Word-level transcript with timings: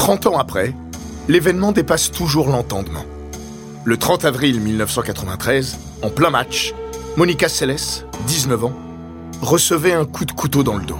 30 0.00 0.28
ans 0.28 0.38
après, 0.38 0.72
l'événement 1.28 1.72
dépasse 1.72 2.10
toujours 2.10 2.48
l'entendement. 2.48 3.04
Le 3.84 3.98
30 3.98 4.24
avril 4.24 4.58
1993, 4.58 5.78
en 6.00 6.08
plein 6.08 6.30
match, 6.30 6.72
Monica 7.18 7.50
Seles, 7.50 8.06
19 8.26 8.64
ans, 8.64 8.72
recevait 9.42 9.92
un 9.92 10.06
coup 10.06 10.24
de 10.24 10.32
couteau 10.32 10.62
dans 10.62 10.78
le 10.78 10.86
dos. 10.86 10.98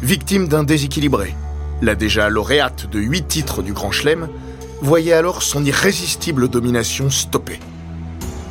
Victime 0.00 0.48
d'un 0.48 0.64
déséquilibré, 0.64 1.34
la 1.82 1.94
déjà 1.94 2.30
lauréate 2.30 2.88
de 2.88 2.98
8 2.98 3.28
titres 3.28 3.62
du 3.62 3.74
Grand 3.74 3.90
Chelem 3.90 4.30
voyait 4.80 5.12
alors 5.12 5.42
son 5.42 5.62
irrésistible 5.62 6.48
domination 6.48 7.10
stoppée. 7.10 7.60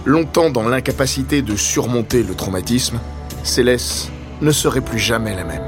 Longtemps 0.05 0.51
dans 0.51 0.69
l'incapacité 0.69 1.41
de 1.41 1.55
surmonter 1.55 2.21
le 2.21 2.35
traumatisme, 2.35 2.99
Céleste 3.41 4.11
ne 4.39 4.51
serait 4.51 4.81
plus 4.81 4.99
jamais 4.99 5.35
la 5.35 5.45
même. 5.45 5.67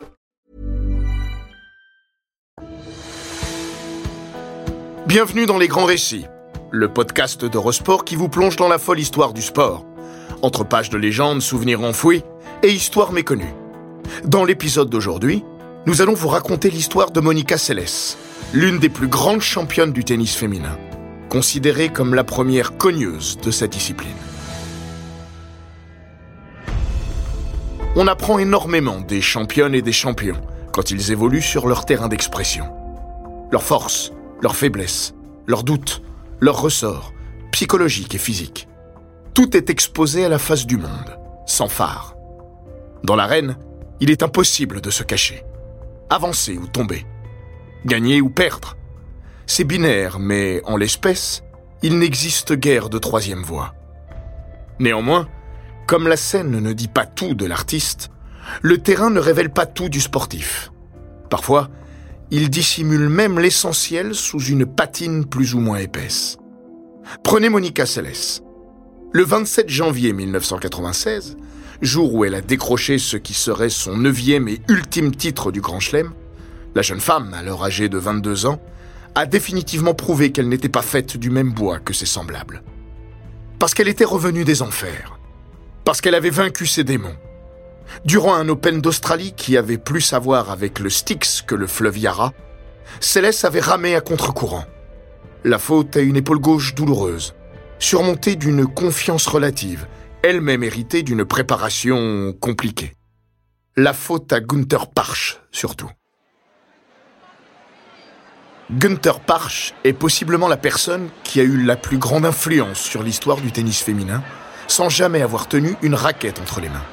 Bienvenue 5.13 5.45
dans 5.45 5.57
Les 5.57 5.67
Grands 5.67 5.83
Récits, 5.83 6.25
le 6.71 6.87
podcast 6.87 7.43
d'Eurosport 7.43 8.05
qui 8.05 8.15
vous 8.15 8.29
plonge 8.29 8.55
dans 8.55 8.69
la 8.69 8.77
folle 8.77 9.01
histoire 9.01 9.33
du 9.33 9.41
sport. 9.41 9.85
Entre 10.41 10.63
pages 10.63 10.89
de 10.89 10.97
légendes, 10.97 11.41
souvenirs 11.41 11.81
enfouis 11.81 12.23
et 12.63 12.69
histoires 12.69 13.11
méconnues. 13.11 13.53
Dans 14.23 14.45
l'épisode 14.45 14.89
d'aujourd'hui, 14.89 15.43
nous 15.85 16.01
allons 16.01 16.13
vous 16.13 16.29
raconter 16.29 16.69
l'histoire 16.69 17.11
de 17.11 17.19
Monica 17.19 17.57
Seles, 17.57 18.15
l'une 18.53 18.79
des 18.79 18.87
plus 18.87 19.09
grandes 19.09 19.41
championnes 19.41 19.91
du 19.91 20.05
tennis 20.05 20.33
féminin, 20.33 20.77
considérée 21.27 21.89
comme 21.89 22.15
la 22.15 22.23
première 22.23 22.77
cogneuse 22.77 23.37
de 23.43 23.51
sa 23.51 23.67
discipline. 23.67 24.15
On 27.97 28.07
apprend 28.07 28.39
énormément 28.39 29.01
des 29.01 29.19
championnes 29.19 29.75
et 29.75 29.81
des 29.81 29.91
champions 29.91 30.39
quand 30.71 30.89
ils 30.89 31.11
évoluent 31.11 31.41
sur 31.41 31.67
leur 31.67 31.83
terrain 31.83 32.07
d'expression. 32.07 32.63
Leurs 33.51 33.63
forces, 33.63 34.13
leurs 34.41 34.55
faiblesses, 34.55 35.13
leurs 35.47 35.63
doutes, 35.63 36.01
leurs 36.39 36.61
ressorts, 36.61 37.13
psychologiques 37.51 38.15
et 38.15 38.19
physiques. 38.19 38.67
Tout 39.33 39.55
est 39.55 39.69
exposé 39.69 40.25
à 40.25 40.29
la 40.29 40.39
face 40.39 40.65
du 40.65 40.77
monde, 40.77 41.17
sans 41.45 41.67
phare. 41.67 42.15
Dans 43.03 43.15
l'arène, 43.15 43.57
il 43.99 44.09
est 44.09 44.23
impossible 44.23 44.81
de 44.81 44.89
se 44.89 45.03
cacher. 45.03 45.43
Avancer 46.09 46.57
ou 46.57 46.67
tomber. 46.67 47.05
Gagner 47.85 48.21
ou 48.21 48.29
perdre. 48.29 48.75
C'est 49.45 49.63
binaire, 49.63 50.19
mais 50.19 50.61
en 50.65 50.77
l'espèce, 50.77 51.43
il 51.83 51.97
n'existe 51.97 52.53
guère 52.53 52.89
de 52.89 52.97
troisième 52.97 53.43
voie. 53.43 53.73
Néanmoins, 54.79 55.27
comme 55.87 56.07
la 56.07 56.17
scène 56.17 56.59
ne 56.59 56.73
dit 56.73 56.87
pas 56.87 57.05
tout 57.05 57.33
de 57.33 57.45
l'artiste, 57.45 58.11
le 58.61 58.79
terrain 58.79 59.09
ne 59.09 59.19
révèle 59.19 59.51
pas 59.51 59.65
tout 59.65 59.89
du 59.89 60.01
sportif. 60.01 60.71
Parfois, 61.29 61.69
il 62.31 62.49
dissimule 62.49 63.09
même 63.09 63.39
l'essentiel 63.39 64.15
sous 64.15 64.39
une 64.39 64.65
patine 64.65 65.25
plus 65.25 65.53
ou 65.53 65.59
moins 65.59 65.77
épaisse. 65.77 66.37
Prenez 67.23 67.49
Monica 67.49 67.85
Seles. 67.85 68.41
Le 69.11 69.23
27 69.23 69.67
janvier 69.67 70.13
1996, 70.13 71.35
jour 71.81 72.13
où 72.13 72.23
elle 72.23 72.35
a 72.35 72.41
décroché 72.41 72.99
ce 72.99 73.17
qui 73.17 73.33
serait 73.33 73.69
son 73.69 73.97
neuvième 73.97 74.47
et 74.47 74.61
ultime 74.69 75.13
titre 75.13 75.51
du 75.51 75.59
Grand 75.59 75.81
Chelem, 75.81 76.13
la 76.73 76.81
jeune 76.81 77.01
femme, 77.01 77.33
alors 77.33 77.65
âgée 77.65 77.89
de 77.89 77.97
22 77.97 78.45
ans, 78.45 78.61
a 79.13 79.25
définitivement 79.25 79.93
prouvé 79.93 80.31
qu'elle 80.31 80.47
n'était 80.47 80.69
pas 80.69 80.81
faite 80.81 81.17
du 81.17 81.29
même 81.29 81.51
bois 81.51 81.79
que 81.79 81.91
ses 81.91 82.05
semblables. 82.05 82.63
Parce 83.59 83.73
qu'elle 83.73 83.89
était 83.89 84.05
revenue 84.05 84.45
des 84.45 84.61
enfers. 84.61 85.19
Parce 85.83 85.99
qu'elle 85.99 86.15
avait 86.15 86.29
vaincu 86.29 86.65
ses 86.65 86.85
démons. 86.85 87.17
Durant 88.05 88.35
un 88.35 88.49
Open 88.49 88.81
d'Australie 88.81 89.33
qui 89.35 89.57
avait 89.57 89.77
plus 89.77 90.13
à 90.13 90.19
voir 90.19 90.49
avec 90.49 90.79
le 90.79 90.89
Styx 90.89 91.41
que 91.41 91.55
le 91.55 91.67
fleuve 91.67 91.97
Yarra, 91.97 92.33
Céleste 92.99 93.45
avait 93.45 93.59
ramé 93.59 93.95
à 93.95 94.01
contre-courant. 94.01 94.65
La 95.43 95.59
faute 95.59 95.97
à 95.97 96.01
une 96.01 96.17
épaule 96.17 96.39
gauche 96.39 96.75
douloureuse, 96.75 97.33
surmontée 97.79 98.35
d'une 98.35 98.65
confiance 98.65 99.27
relative, 99.27 99.87
elle-même 100.23 100.63
héritée 100.63 101.03
d'une 101.03 101.25
préparation 101.25 102.33
compliquée. 102.39 102.93
La 103.75 103.93
faute 103.93 104.33
à 104.33 104.39
Gunther 104.39 104.87
Parch, 104.87 105.39
surtout. 105.51 105.89
Gunther 108.71 109.19
Parch 109.19 109.73
est 109.83 109.93
possiblement 109.93 110.47
la 110.47 110.57
personne 110.57 111.09
qui 111.23 111.39
a 111.39 111.43
eu 111.43 111.61
la 111.63 111.75
plus 111.75 111.97
grande 111.97 112.25
influence 112.25 112.79
sur 112.79 113.03
l'histoire 113.03 113.41
du 113.41 113.51
tennis 113.51 113.81
féminin, 113.81 114.23
sans 114.67 114.89
jamais 114.89 115.21
avoir 115.21 115.47
tenu 115.47 115.75
une 115.81 115.95
raquette 115.95 116.39
entre 116.39 116.61
les 116.61 116.69
mains. 116.69 116.85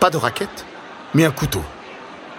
Pas 0.00 0.08
de 0.08 0.16
raquette, 0.16 0.64
mais 1.12 1.26
un 1.26 1.30
couteau. 1.30 1.62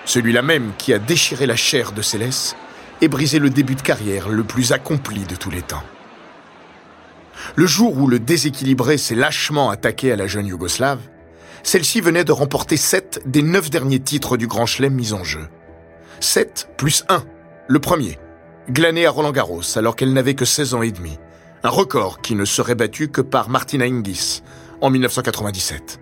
Celui-là 0.05 0.41
même 0.41 0.72
qui 0.79 0.94
a 0.94 0.99
déchiré 0.99 1.45
la 1.45 1.55
chair 1.55 1.91
de 1.91 2.01
Céleste 2.01 2.55
et 3.01 3.07
brisé 3.07 3.38
le 3.38 3.51
début 3.51 3.75
de 3.75 3.81
carrière 3.81 4.29
le 4.29 4.44
plus 4.44 4.72
accompli 4.72 5.25
de 5.25 5.35
tous 5.35 5.51
les 5.51 5.61
temps. 5.61 5.83
Le 7.55 7.67
jour 7.67 7.95
où 7.97 8.07
le 8.07 8.17
déséquilibré 8.17 8.97
s'est 8.97 9.13
lâchement 9.13 9.69
attaqué 9.69 10.11
à 10.11 10.16
la 10.16 10.25
jeune 10.25 10.47
Yougoslave, 10.47 11.01
celle-ci 11.61 12.01
venait 12.01 12.23
de 12.23 12.31
remporter 12.31 12.77
sept 12.77 13.21
des 13.27 13.44
neuf 13.44 13.69
derniers 13.69 14.00
titres 14.00 14.38
du 14.38 14.47
Grand 14.47 14.66
Chelem 14.66 14.94
mis 14.95 15.13
en 15.13 15.23
jeu. 15.23 15.47
Sept 16.19 16.69
plus 16.77 17.03
un, 17.09 17.23
le 17.67 17.79
premier, 17.79 18.17
glané 18.71 19.05
à 19.05 19.11
Roland 19.11 19.31
Garros 19.31 19.77
alors 19.77 19.95
qu'elle 19.95 20.13
n'avait 20.13 20.33
que 20.33 20.45
16 20.45 20.73
ans 20.73 20.81
et 20.81 20.91
demi, 20.91 21.19
un 21.63 21.69
record 21.69 22.21
qui 22.21 22.33
ne 22.33 22.45
serait 22.45 22.73
battu 22.73 23.09
que 23.09 23.21
par 23.21 23.50
Martina 23.50 23.85
Hingis 23.85 24.41
en 24.81 24.89
1997. 24.89 26.00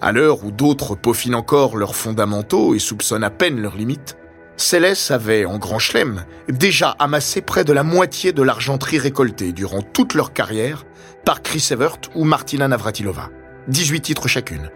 À 0.00 0.12
l'heure 0.12 0.44
où 0.44 0.50
d'autres 0.50 0.94
peaufinent 0.94 1.34
encore 1.34 1.76
leurs 1.76 1.96
fondamentaux 1.96 2.74
et 2.74 2.78
soupçonnent 2.78 3.24
à 3.24 3.30
peine 3.30 3.60
leurs 3.60 3.76
limites, 3.76 4.16
Céleste 4.56 5.10
avait, 5.10 5.44
en 5.44 5.58
grand 5.58 5.78
chelem, 5.78 6.24
déjà 6.48 6.90
amassé 6.98 7.42
près 7.42 7.64
de 7.64 7.72
la 7.72 7.82
moitié 7.82 8.32
de 8.32 8.42
l'argenterie 8.42 8.98
récoltée 8.98 9.52
durant 9.52 9.82
toute 9.82 10.14
leur 10.14 10.32
carrière 10.32 10.84
par 11.24 11.42
Chris 11.42 11.68
Evert 11.70 11.98
ou 12.14 12.24
Martina 12.24 12.66
Navratilova, 12.66 13.30
18 13.68 14.00
titres 14.00 14.28
chacune, 14.28 14.70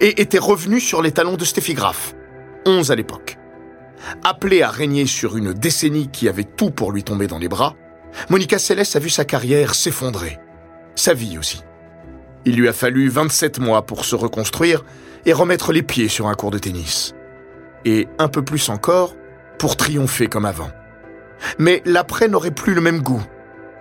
et 0.00 0.22
était 0.22 0.38
revenu 0.38 0.80
sur 0.80 1.02
les 1.02 1.12
talons 1.12 1.36
de 1.36 1.44
Steffi 1.44 1.74
Graf, 1.74 2.14
11 2.64 2.90
à 2.90 2.94
l'époque. 2.94 3.38
Appelée 4.24 4.62
à 4.62 4.70
régner 4.70 5.06
sur 5.06 5.36
une 5.36 5.52
décennie 5.52 6.08
qui 6.08 6.28
avait 6.28 6.44
tout 6.44 6.70
pour 6.70 6.92
lui 6.92 7.02
tomber 7.02 7.26
dans 7.26 7.38
les 7.38 7.48
bras, 7.48 7.74
Monica 8.30 8.58
Seles 8.58 8.84
a 8.94 8.98
vu 8.98 9.10
sa 9.10 9.24
carrière 9.24 9.74
s'effondrer. 9.74 10.38
Sa 10.94 11.12
vie 11.12 11.38
aussi. 11.38 11.62
Il 12.46 12.54
lui 12.54 12.68
a 12.68 12.72
fallu 12.72 13.08
27 13.08 13.58
mois 13.58 13.84
pour 13.84 14.04
se 14.04 14.14
reconstruire 14.14 14.84
et 15.26 15.32
remettre 15.32 15.72
les 15.72 15.82
pieds 15.82 16.08
sur 16.08 16.28
un 16.28 16.34
court 16.34 16.52
de 16.52 16.58
tennis. 16.58 17.12
Et 17.84 18.06
un 18.18 18.28
peu 18.28 18.42
plus 18.42 18.68
encore 18.68 19.16
pour 19.58 19.76
triompher 19.76 20.28
comme 20.28 20.46
avant. 20.46 20.70
Mais 21.58 21.82
l'après 21.84 22.28
n'aurait 22.28 22.52
plus 22.52 22.74
le 22.74 22.80
même 22.80 23.02
goût, 23.02 23.22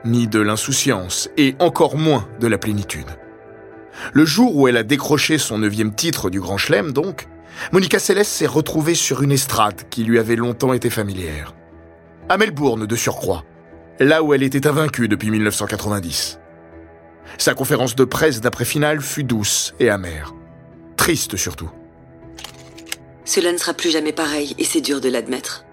ni 0.04 0.28
de 0.28 0.40
l'insouciance, 0.40 1.30
et 1.38 1.56
encore 1.60 1.96
moins 1.96 2.28
de 2.40 2.48
la 2.48 2.58
plénitude. 2.58 3.06
Le 4.14 4.26
jour 4.26 4.56
où 4.56 4.68
elle 4.68 4.78
a 4.78 4.84
décroché 4.84 5.38
son 5.38 5.60
neuvième 5.60 5.94
titre 5.94 6.32
du 6.32 6.42
Grand 6.42 6.58
Chelem, 6.58 6.92
donc, 6.92 7.28
Monica 7.72 8.00
Seles 8.00 8.26
s'est 8.26 8.48
retrouvée 8.48 8.96
sur 8.96 9.22
une 9.22 9.32
estrade 9.32 9.84
qui 9.90 10.04
lui 10.04 10.18
avait 10.18 10.36
longtemps 10.36 10.74
été 10.74 10.90
familière. 10.90 11.54
À 12.30 12.38
Melbourne, 12.38 12.88
de 12.88 12.96
surcroît, 12.96 13.44
là 14.00 14.24
où 14.24 14.34
elle 14.34 14.44
était 14.44 14.68
invaincue 14.68 15.08
depuis 15.08 15.30
1990. 15.30 16.40
Sa 17.38 17.54
conférence 17.54 17.96
de 17.96 18.06
presse 18.06 18.42
d'après-finale 18.42 19.02
fut 19.02 19.24
douce 19.24 19.74
et 19.80 19.90
amère. 19.90 20.34
Triste 20.98 21.36
surtout. 21.36 21.70
Cela 23.26 23.52
ne 23.52 23.58
sera 23.58 23.74
plus 23.74 23.90
jamais 23.90 24.14
pareil 24.14 24.56
et 24.58 24.64
c'est 24.64 24.82
dur 24.82 25.02
de 25.02 25.10
l'admettre. 25.10 25.66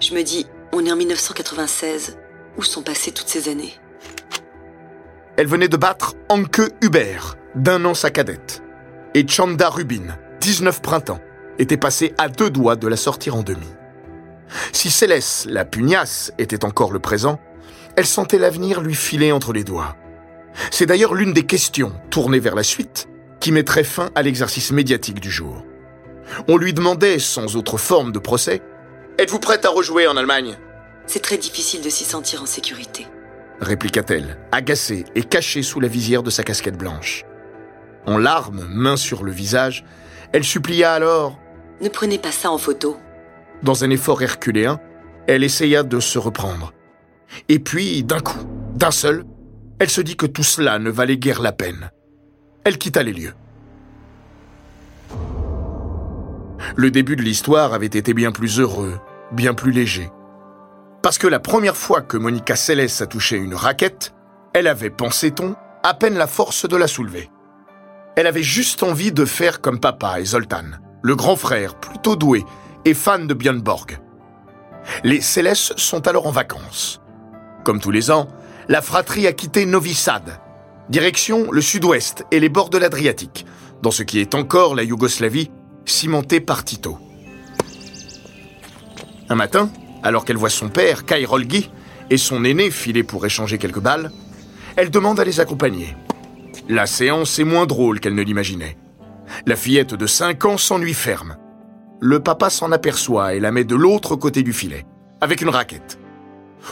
Je 0.00 0.14
me 0.14 0.22
dis, 0.22 0.46
on 0.72 0.84
est 0.86 0.92
en 0.92 0.96
1996. 0.96 2.18
Où 2.56 2.62
sont 2.62 2.82
passées 2.82 3.12
toutes 3.12 3.28
ces 3.28 3.48
années? 3.48 3.74
Elle 5.36 5.46
venait 5.46 5.68
de 5.68 5.76
battre 5.76 6.14
Anke 6.28 6.60
Hubert, 6.82 7.36
d'un 7.54 7.84
an 7.84 7.94
sa 7.94 8.10
cadette. 8.10 8.62
Et 9.14 9.26
Chanda 9.26 9.68
Rubin, 9.68 10.16
19 10.40 10.82
printemps, 10.82 11.20
était 11.58 11.76
passée 11.76 12.14
à 12.18 12.28
deux 12.28 12.50
doigts 12.50 12.76
de 12.76 12.88
la 12.88 12.96
sortir 12.96 13.36
en 13.36 13.42
demi. 13.42 13.66
Si 14.72 14.90
Céleste, 14.90 15.46
la 15.48 15.64
pugnace, 15.64 16.32
était 16.38 16.64
encore 16.64 16.92
le 16.92 16.98
présent, 16.98 17.40
elle 17.96 18.06
sentait 18.06 18.38
l'avenir 18.38 18.80
lui 18.80 18.94
filer 18.94 19.32
entre 19.32 19.52
les 19.52 19.64
doigts. 19.64 19.96
C'est 20.70 20.86
d'ailleurs 20.86 21.14
l'une 21.14 21.32
des 21.32 21.44
questions, 21.46 21.92
tournées 22.10 22.40
vers 22.40 22.54
la 22.54 22.62
suite, 22.62 23.08
qui 23.40 23.52
mettrait 23.52 23.84
fin 23.84 24.10
à 24.14 24.22
l'exercice 24.22 24.72
médiatique 24.72 25.20
du 25.20 25.30
jour. 25.30 25.64
On 26.48 26.56
lui 26.56 26.72
demandait, 26.72 27.18
sans 27.18 27.56
autre 27.56 27.78
forme 27.78 28.12
de 28.12 28.18
procès, 28.18 28.62
Êtes-vous 29.18 29.40
prête 29.40 29.64
à 29.66 29.70
rejouer 29.70 30.06
en 30.06 30.16
Allemagne? 30.16 30.56
C'est 31.06 31.20
très 31.22 31.36
difficile 31.36 31.82
de 31.82 31.90
s'y 31.90 32.04
sentir 32.04 32.42
en 32.42 32.46
sécurité. 32.46 33.06
répliqua-t-elle, 33.60 34.38
agacée 34.50 35.04
et 35.14 35.22
cachée 35.22 35.62
sous 35.62 35.80
la 35.80 35.88
visière 35.88 36.22
de 36.22 36.30
sa 36.30 36.42
casquette 36.42 36.78
blanche. 36.78 37.24
En 38.06 38.18
larmes, 38.18 38.66
main 38.68 38.96
sur 38.96 39.22
le 39.22 39.30
visage, 39.30 39.84
elle 40.32 40.44
supplia 40.44 40.94
alors 40.94 41.38
Ne 41.80 41.88
prenez 41.88 42.18
pas 42.18 42.32
ça 42.32 42.50
en 42.50 42.58
photo. 42.58 42.96
Dans 43.62 43.84
un 43.84 43.90
effort 43.90 44.22
herculéen, 44.22 44.80
elle 45.26 45.44
essaya 45.44 45.82
de 45.82 46.00
se 46.00 46.18
reprendre. 46.18 46.72
Et 47.48 47.58
puis, 47.58 48.02
d'un 48.02 48.20
coup, 48.20 48.40
d'un 48.74 48.90
seul, 48.90 49.24
elle 49.82 49.90
se 49.90 50.00
dit 50.00 50.14
que 50.14 50.26
tout 50.26 50.44
cela 50.44 50.78
ne 50.78 50.90
valait 50.90 51.16
guère 51.16 51.42
la 51.42 51.50
peine. 51.50 51.90
Elle 52.62 52.78
quitta 52.78 53.02
les 53.02 53.12
lieux. 53.12 53.34
Le 56.76 56.92
début 56.92 57.16
de 57.16 57.22
l'histoire 57.22 57.74
avait 57.74 57.86
été 57.86 58.14
bien 58.14 58.30
plus 58.30 58.60
heureux, 58.60 59.00
bien 59.32 59.54
plus 59.54 59.72
léger. 59.72 60.08
Parce 61.02 61.18
que 61.18 61.26
la 61.26 61.40
première 61.40 61.76
fois 61.76 62.00
que 62.00 62.16
Monica 62.16 62.54
Seles 62.54 63.02
a 63.02 63.06
touché 63.06 63.36
une 63.36 63.56
raquette, 63.56 64.14
elle 64.54 64.68
avait, 64.68 64.88
pensait-on, 64.88 65.56
à 65.82 65.94
peine 65.94 66.14
la 66.14 66.28
force 66.28 66.68
de 66.68 66.76
la 66.76 66.86
soulever. 66.86 67.28
Elle 68.14 68.28
avait 68.28 68.44
juste 68.44 68.84
envie 68.84 69.10
de 69.10 69.24
faire 69.24 69.60
comme 69.60 69.80
papa 69.80 70.20
et 70.20 70.26
Zoltan, 70.26 70.78
le 71.02 71.16
grand 71.16 71.34
frère, 71.34 71.74
plutôt 71.74 72.14
doué 72.14 72.44
et 72.84 72.94
fan 72.94 73.26
de 73.26 73.34
Björn 73.34 73.60
Borg. 73.60 73.98
Les 75.02 75.20
Célestes 75.20 75.76
sont 75.76 76.06
alors 76.06 76.28
en 76.28 76.30
vacances. 76.30 77.00
Comme 77.64 77.80
tous 77.80 77.90
les 77.90 78.12
ans, 78.12 78.28
la 78.68 78.82
fratrie 78.82 79.26
a 79.26 79.32
quitté 79.32 79.66
Novi 79.66 79.94
Sad, 79.94 80.40
direction 80.88 81.50
le 81.50 81.60
sud-ouest 81.60 82.24
et 82.30 82.40
les 82.40 82.48
bords 82.48 82.70
de 82.70 82.78
l'Adriatique, 82.78 83.46
dans 83.82 83.90
ce 83.90 84.02
qui 84.02 84.20
est 84.20 84.34
encore 84.34 84.74
la 84.74 84.84
Yougoslavie, 84.84 85.50
cimentée 85.84 86.40
par 86.40 86.64
Tito. 86.64 86.98
Un 89.28 89.34
matin, 89.34 89.70
alors 90.02 90.24
qu'elle 90.24 90.36
voit 90.36 90.50
son 90.50 90.68
père, 90.68 91.04
Kai 91.04 91.24
Rolgi, 91.24 91.70
et 92.10 92.16
son 92.18 92.44
aîné 92.44 92.70
filer 92.70 93.02
pour 93.02 93.24
échanger 93.24 93.58
quelques 93.58 93.80
balles, 93.80 94.10
elle 94.76 94.90
demande 94.90 95.18
à 95.18 95.24
les 95.24 95.40
accompagner. 95.40 95.96
La 96.68 96.86
séance 96.86 97.38
est 97.38 97.44
moins 97.44 97.66
drôle 97.66 98.00
qu'elle 98.00 98.14
ne 98.14 98.22
l'imaginait. 98.22 98.76
La 99.46 99.56
fillette 99.56 99.94
de 99.94 100.06
5 100.06 100.44
ans 100.44 100.58
s'ennuie 100.58 100.94
ferme. 100.94 101.36
Le 102.00 102.20
papa 102.20 102.50
s'en 102.50 102.72
aperçoit 102.72 103.34
et 103.34 103.40
la 103.40 103.52
met 103.52 103.64
de 103.64 103.74
l'autre 103.74 104.16
côté 104.16 104.42
du 104.42 104.52
filet, 104.52 104.84
avec 105.20 105.40
une 105.40 105.48
raquette. 105.48 105.98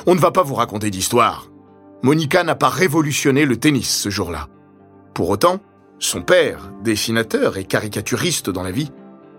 On 0.07 0.15
ne 0.15 0.21
va 0.21 0.31
pas 0.31 0.43
vous 0.43 0.55
raconter 0.55 0.91
d'histoire. 0.91 1.50
Monica 2.03 2.45
n'a 2.45 2.55
pas 2.55 2.69
révolutionné 2.69 3.45
le 3.45 3.59
tennis 3.59 3.95
ce 3.95 4.09
jour-là. 4.09 4.49
Pour 5.15 5.29
autant, 5.29 5.61
son 5.99 6.23
père, 6.23 6.73
dessinateur 6.83 7.59
et 7.59 7.65
caricaturiste 7.65 8.49
dans 8.49 8.63
la 8.63 8.71
vie, 8.71 8.91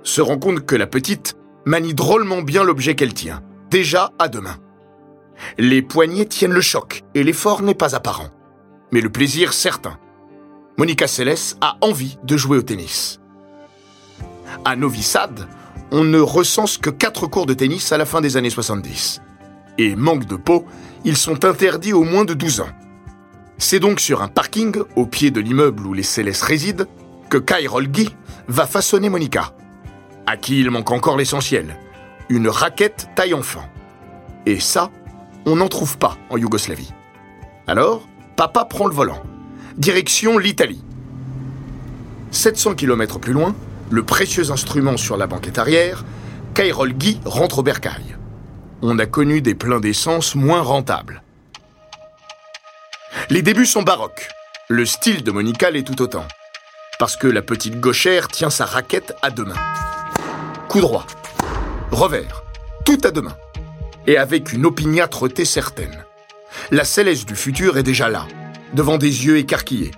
se 0.04 0.22
rend 0.22 0.38
compte 0.38 0.66
que 0.66 0.76
la 0.76 0.88
petite 0.88 1.36
manie 1.66 1.94
drôlement 1.94 2.42
bien 2.42 2.64
l'objet 2.64 2.96
qu'elle 2.96 3.14
tient, 3.14 3.42
déjà 3.70 4.12
à 4.20 4.28
deux 4.28 4.42
mains. 4.42 4.58
Les 5.58 5.82
poignets 5.82 6.26
tiennent 6.26 6.54
le 6.54 6.62
choc 6.62 7.04
et 7.16 7.24
l'effort 7.24 7.64
n'est 7.64 7.74
pas 7.74 7.96
apparent. 7.96 8.30
Mais 8.92 9.02
le 9.02 9.10
plaisir 9.10 9.54
certain. 9.54 9.98
Monica 10.78 11.08
Seles 11.08 11.56
a 11.62 11.78
envie 11.82 12.18
de 12.24 12.38
jouer 12.38 12.58
au 12.58 12.62
tennis. 12.62 13.20
À 14.66 14.76
Novi 14.76 15.02
Sad, 15.02 15.48
on 15.92 16.04
ne 16.04 16.20
recense 16.20 16.78
que 16.78 16.90
quatre 16.90 17.26
cours 17.26 17.46
de 17.46 17.54
tennis 17.54 17.92
à 17.92 17.98
la 17.98 18.06
fin 18.06 18.22
des 18.22 18.38
années 18.38 18.50
70. 18.50 19.22
Et 19.78 19.96
manque 19.96 20.26
de 20.26 20.36
peau, 20.36 20.66
ils 21.04 21.18
sont 21.18 21.46
interdits 21.46 21.94
aux 21.94 22.04
moins 22.04 22.26
de 22.26 22.34
12 22.34 22.62
ans. 22.62 22.70
C'est 23.58 23.80
donc 23.80 24.00
sur 24.00 24.22
un 24.22 24.28
parking, 24.28 24.82
au 24.96 25.06
pied 25.06 25.32
de 25.32 25.40
l'immeuble 25.40 25.86
où 25.86 25.94
les 25.94 26.04
Célestes 26.04 26.44
résident, 26.44 26.86
que 27.30 27.38
Kai 27.38 27.68
Rolgi 27.68 28.10
va 28.48 28.66
façonner 28.66 29.10
Monica. 29.10 29.54
À 30.26 30.38
qui 30.38 30.60
il 30.60 30.70
manque 30.72 30.92
encore 30.92 31.18
l'essentiel, 31.18 31.78
une 32.30 32.50
raquette 32.50 33.10
taille 33.16 33.34
enfant. 33.34 33.64
Et 34.46 34.60
ça, 34.60 34.90
on 35.46 35.56
n'en 35.56 35.68
trouve 35.68 35.98
pas 35.98 36.18
en 36.30 36.38
Yougoslavie. 36.38 36.92
Alors, 37.68 38.08
papa 38.36 38.66
prend 38.66 38.88
le 38.88 38.94
volant. 38.94 39.22
Direction 39.78 40.38
l'Italie. 40.38 40.84
700 42.32 42.76
km 42.76 43.20
plus 43.20 43.34
loin, 43.34 43.56
le 43.90 44.04
précieux 44.04 44.52
instrument 44.52 44.98
sur 44.98 45.18
la 45.18 45.28
banquette 45.28 45.58
arrière, 45.58 46.06
Kairol 46.54 46.94
Guy 46.94 47.20
rentre 47.26 47.60
au 47.60 47.64
bercail. 47.64 48.18
On 48.84 48.98
a 48.98 49.06
connu 49.06 49.42
des 49.42 49.54
pleins 49.54 49.80
d'essence 49.80 50.34
moins 50.34 50.62
rentables. 50.62 51.22
Les 53.30 53.44
débuts 53.44 53.68
sont 53.68 53.84
baroques. 53.84 54.28
Le 54.70 54.88
style 54.88 55.24
de 55.24 55.30
Monica 55.30 55.70
l'est 55.70 55.84
tout 55.84 56.02
autant. 56.02 56.26
Parce 56.98 57.16
que 57.16 57.28
la 57.28 57.44
petite 57.44 57.80
gauchère 57.80 58.28
tient 58.28 58.50
sa 58.50 58.66
raquette 58.66 59.14
à 59.22 59.30
deux 59.30 59.46
mains. 59.46 59.62
Coup 60.68 60.82
droit, 60.82 61.06
revers, 61.92 62.42
tout 62.84 62.98
à 63.04 63.12
deux 63.12 63.22
mains. 63.22 63.38
Et 64.08 64.18
avec 64.18 64.52
une 64.52 64.66
opiniâtreté 64.66 65.46
certaine. 65.46 66.04
La 66.72 66.84
céleste 66.84 67.28
du 67.28 67.36
futur 67.36 67.78
est 67.78 67.84
déjà 67.84 68.10
là, 68.10 68.26
devant 68.74 68.98
des 68.98 69.26
yeux 69.26 69.38
écarquillés. 69.38 69.92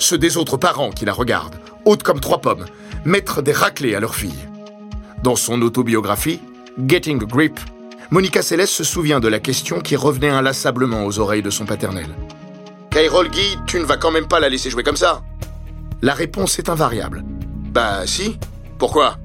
Ceux 0.00 0.18
des 0.18 0.36
autres 0.36 0.56
parents 0.56 0.90
qui 0.90 1.04
la 1.04 1.12
regardent, 1.12 1.60
hautes 1.84 2.02
comme 2.02 2.20
trois 2.20 2.40
pommes, 2.40 2.66
mettre 3.04 3.42
des 3.42 3.52
raclés 3.52 3.94
à 3.94 4.00
leur 4.00 4.16
fille. 4.16 4.48
Dans 5.22 5.36
son 5.36 5.62
autobiographie, 5.62 6.40
Getting 6.84 7.22
a 7.22 7.26
Grip, 7.26 7.60
Monica 8.10 8.40
Céleste 8.40 8.72
se 8.72 8.84
souvient 8.84 9.20
de 9.20 9.28
la 9.28 9.38
question 9.38 9.80
qui 9.80 9.94
revenait 9.94 10.30
inlassablement 10.30 11.04
aux 11.04 11.18
oreilles 11.18 11.42
de 11.42 11.50
son 11.50 11.66
paternel. 11.66 12.06
Kairol 12.90 13.28
Guy, 13.28 13.58
tu 13.66 13.78
ne 13.78 13.84
vas 13.84 13.98
quand 13.98 14.10
même 14.10 14.26
pas 14.26 14.40
la 14.40 14.48
laisser 14.48 14.70
jouer 14.70 14.82
comme 14.82 14.96
ça 14.96 15.22
La 16.00 16.14
réponse 16.14 16.58
est 16.58 16.70
invariable. 16.70 17.22
Bah 17.70 18.06
si. 18.06 18.38
Pourquoi? 18.78 19.18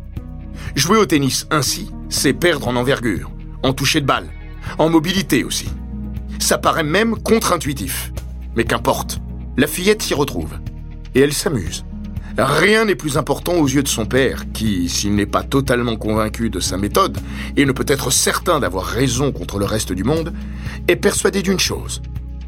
Jouer 0.75 0.97
au 0.97 1.05
tennis 1.05 1.47
ainsi, 1.49 1.91
c'est 2.09 2.33
perdre 2.33 2.67
en 2.67 2.75
envergure, 2.75 3.31
en 3.63 3.71
toucher 3.71 4.01
de 4.01 4.05
balle, 4.05 4.27
en 4.77 4.89
mobilité 4.89 5.45
aussi. 5.45 5.69
Ça 6.39 6.57
paraît 6.57 6.83
même 6.83 7.15
contre-intuitif. 7.17 8.11
Mais 8.57 8.65
qu'importe, 8.65 9.19
la 9.55 9.67
fillette 9.67 10.01
s'y 10.01 10.13
retrouve. 10.13 10.55
Et 11.15 11.21
elle 11.21 11.33
s'amuse. 11.33 11.85
Rien 12.37 12.85
n'est 12.85 12.95
plus 12.95 13.17
important 13.17 13.53
aux 13.53 13.67
yeux 13.67 13.83
de 13.83 13.87
son 13.87 14.05
père, 14.05 14.45
qui, 14.53 14.89
s'il 14.89 15.13
n'est 15.13 15.27
pas 15.27 15.43
totalement 15.43 15.97
convaincu 15.97 16.49
de 16.49 16.59
sa 16.59 16.77
méthode, 16.77 17.19
et 17.55 17.65
ne 17.65 17.71
peut 17.71 17.85
être 17.87 18.11
certain 18.11 18.59
d'avoir 18.59 18.85
raison 18.85 19.31
contre 19.31 19.59
le 19.59 19.65
reste 19.65 19.93
du 19.93 20.03
monde, 20.03 20.33
est 20.87 20.95
persuadé 20.95 21.43
d'une 21.43 21.59
chose. 21.59 22.01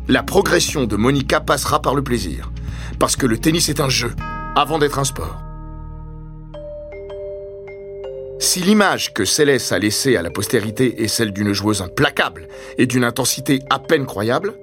La 0.08 0.24
progression 0.24 0.86
de 0.86 0.96
Monica 0.96 1.40
passera 1.40 1.82
par 1.82 1.94
le 1.94 2.04
plaisir. 2.04 2.52
Parce 2.98 3.16
que 3.16 3.28
le 3.28 3.38
tennis 3.38 3.70
est 3.70 3.80
un 3.80 3.90
jeu, 3.90 4.14
avant 4.56 4.80
d'être 4.80 4.98
un 4.98 5.04
sport. 5.04 5.42
Si 8.40 8.60
l'image 8.60 9.14
que 9.14 9.24
Céleste 9.24 9.72
a 9.72 9.80
laissée 9.80 10.18
à 10.18 10.22
la 10.24 10.32
postérité 10.32 11.04
est 11.04 11.08
celle 11.08 11.32
d'une 11.32 11.54
joueuse 11.54 11.82
implacable 11.82 12.48
et 12.78 12.88
d'une 12.88 13.04
intensité 13.04 13.60
à 13.70 13.80
peine 13.80 14.06
croyable, 14.06 14.56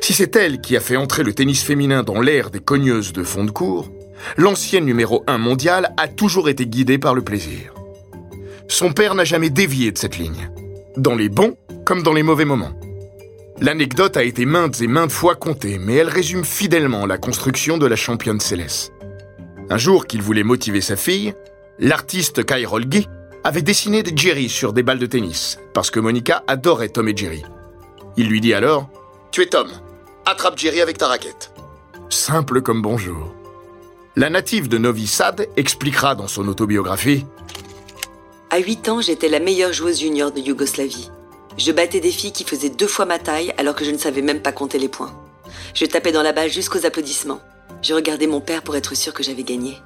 si 0.00 0.12
c'est 0.12 0.36
elle 0.36 0.60
qui 0.60 0.76
a 0.76 0.80
fait 0.80 0.96
entrer 0.96 1.22
le 1.22 1.32
tennis 1.32 1.62
féminin 1.62 2.02
dans 2.02 2.20
l'ère 2.20 2.50
des 2.50 2.60
cogneuses 2.60 3.12
de 3.12 3.22
fond 3.22 3.44
de 3.44 3.50
cours, 3.50 3.90
l'ancienne 4.36 4.84
numéro 4.84 5.24
1 5.26 5.38
mondiale 5.38 5.92
a 5.96 6.08
toujours 6.08 6.48
été 6.48 6.66
guidée 6.66 6.98
par 6.98 7.14
le 7.14 7.22
plaisir. 7.22 7.74
Son 8.68 8.92
père 8.92 9.14
n'a 9.14 9.24
jamais 9.24 9.50
dévié 9.50 9.92
de 9.92 9.98
cette 9.98 10.18
ligne, 10.18 10.50
dans 10.96 11.14
les 11.14 11.28
bons 11.28 11.56
comme 11.84 12.02
dans 12.02 12.12
les 12.12 12.22
mauvais 12.22 12.44
moments. 12.44 12.72
L'anecdote 13.60 14.16
a 14.16 14.24
été 14.24 14.44
maintes 14.44 14.80
et 14.82 14.86
maintes 14.86 15.12
fois 15.12 15.34
contée, 15.34 15.78
mais 15.78 15.94
elle 15.94 16.08
résume 16.08 16.44
fidèlement 16.44 17.06
la 17.06 17.16
construction 17.16 17.78
de 17.78 17.86
la 17.86 17.96
championne 17.96 18.40
céleste. 18.40 18.92
Un 19.70 19.78
jour 19.78 20.06
qu'il 20.06 20.20
voulait 20.20 20.42
motiver 20.42 20.80
sa 20.80 20.96
fille, 20.96 21.34
l'artiste 21.78 22.44
Kai 22.44 22.66
Rolgi 22.66 23.08
avait 23.44 23.62
dessiné 23.62 24.02
des 24.02 24.14
Jerry 24.14 24.48
sur 24.48 24.72
des 24.72 24.82
balles 24.82 24.98
de 24.98 25.06
tennis, 25.06 25.58
parce 25.72 25.90
que 25.90 26.00
Monica 26.00 26.42
adorait 26.48 26.88
Tom 26.88 27.08
et 27.08 27.16
Jerry. 27.16 27.44
Il 28.16 28.28
lui 28.28 28.40
dit 28.40 28.52
alors 28.52 28.90
Tu 29.30 29.42
es 29.42 29.46
Tom, 29.46 29.68
attrape 30.26 30.58
Jerry 30.58 30.80
avec 30.80 30.98
ta 30.98 31.06
raquette. 31.06 31.52
Simple 32.08 32.60
comme 32.60 32.82
bonjour. 32.82 33.35
La 34.18 34.30
native 34.30 34.68
de 34.68 34.78
Novi 34.78 35.06
Sad 35.06 35.46
expliquera 35.58 36.14
dans 36.14 36.26
son 36.26 36.48
autobiographie 36.48 37.26
À 38.48 38.56
8 38.56 38.88
ans, 38.88 39.00
j'étais 39.02 39.28
la 39.28 39.40
meilleure 39.40 39.74
joueuse 39.74 40.00
junior 40.00 40.32
de 40.32 40.40
Yougoslavie. 40.40 41.10
Je 41.58 41.70
battais 41.70 42.00
des 42.00 42.10
filles 42.10 42.32
qui 42.32 42.44
faisaient 42.44 42.70
deux 42.70 42.86
fois 42.86 43.04
ma 43.04 43.18
taille 43.18 43.52
alors 43.58 43.74
que 43.74 43.84
je 43.84 43.90
ne 43.90 43.98
savais 43.98 44.22
même 44.22 44.40
pas 44.40 44.52
compter 44.52 44.78
les 44.78 44.88
points. 44.88 45.12
Je 45.74 45.84
tapais 45.84 46.12
dans 46.12 46.22
la 46.22 46.32
balle 46.32 46.48
jusqu'aux 46.48 46.86
applaudissements. 46.86 47.42
Je 47.82 47.92
regardais 47.92 48.26
mon 48.26 48.40
père 48.40 48.62
pour 48.62 48.74
être 48.74 48.94
sûr 48.94 49.12
que 49.12 49.22
j'avais 49.22 49.42
gagné. 49.42 49.76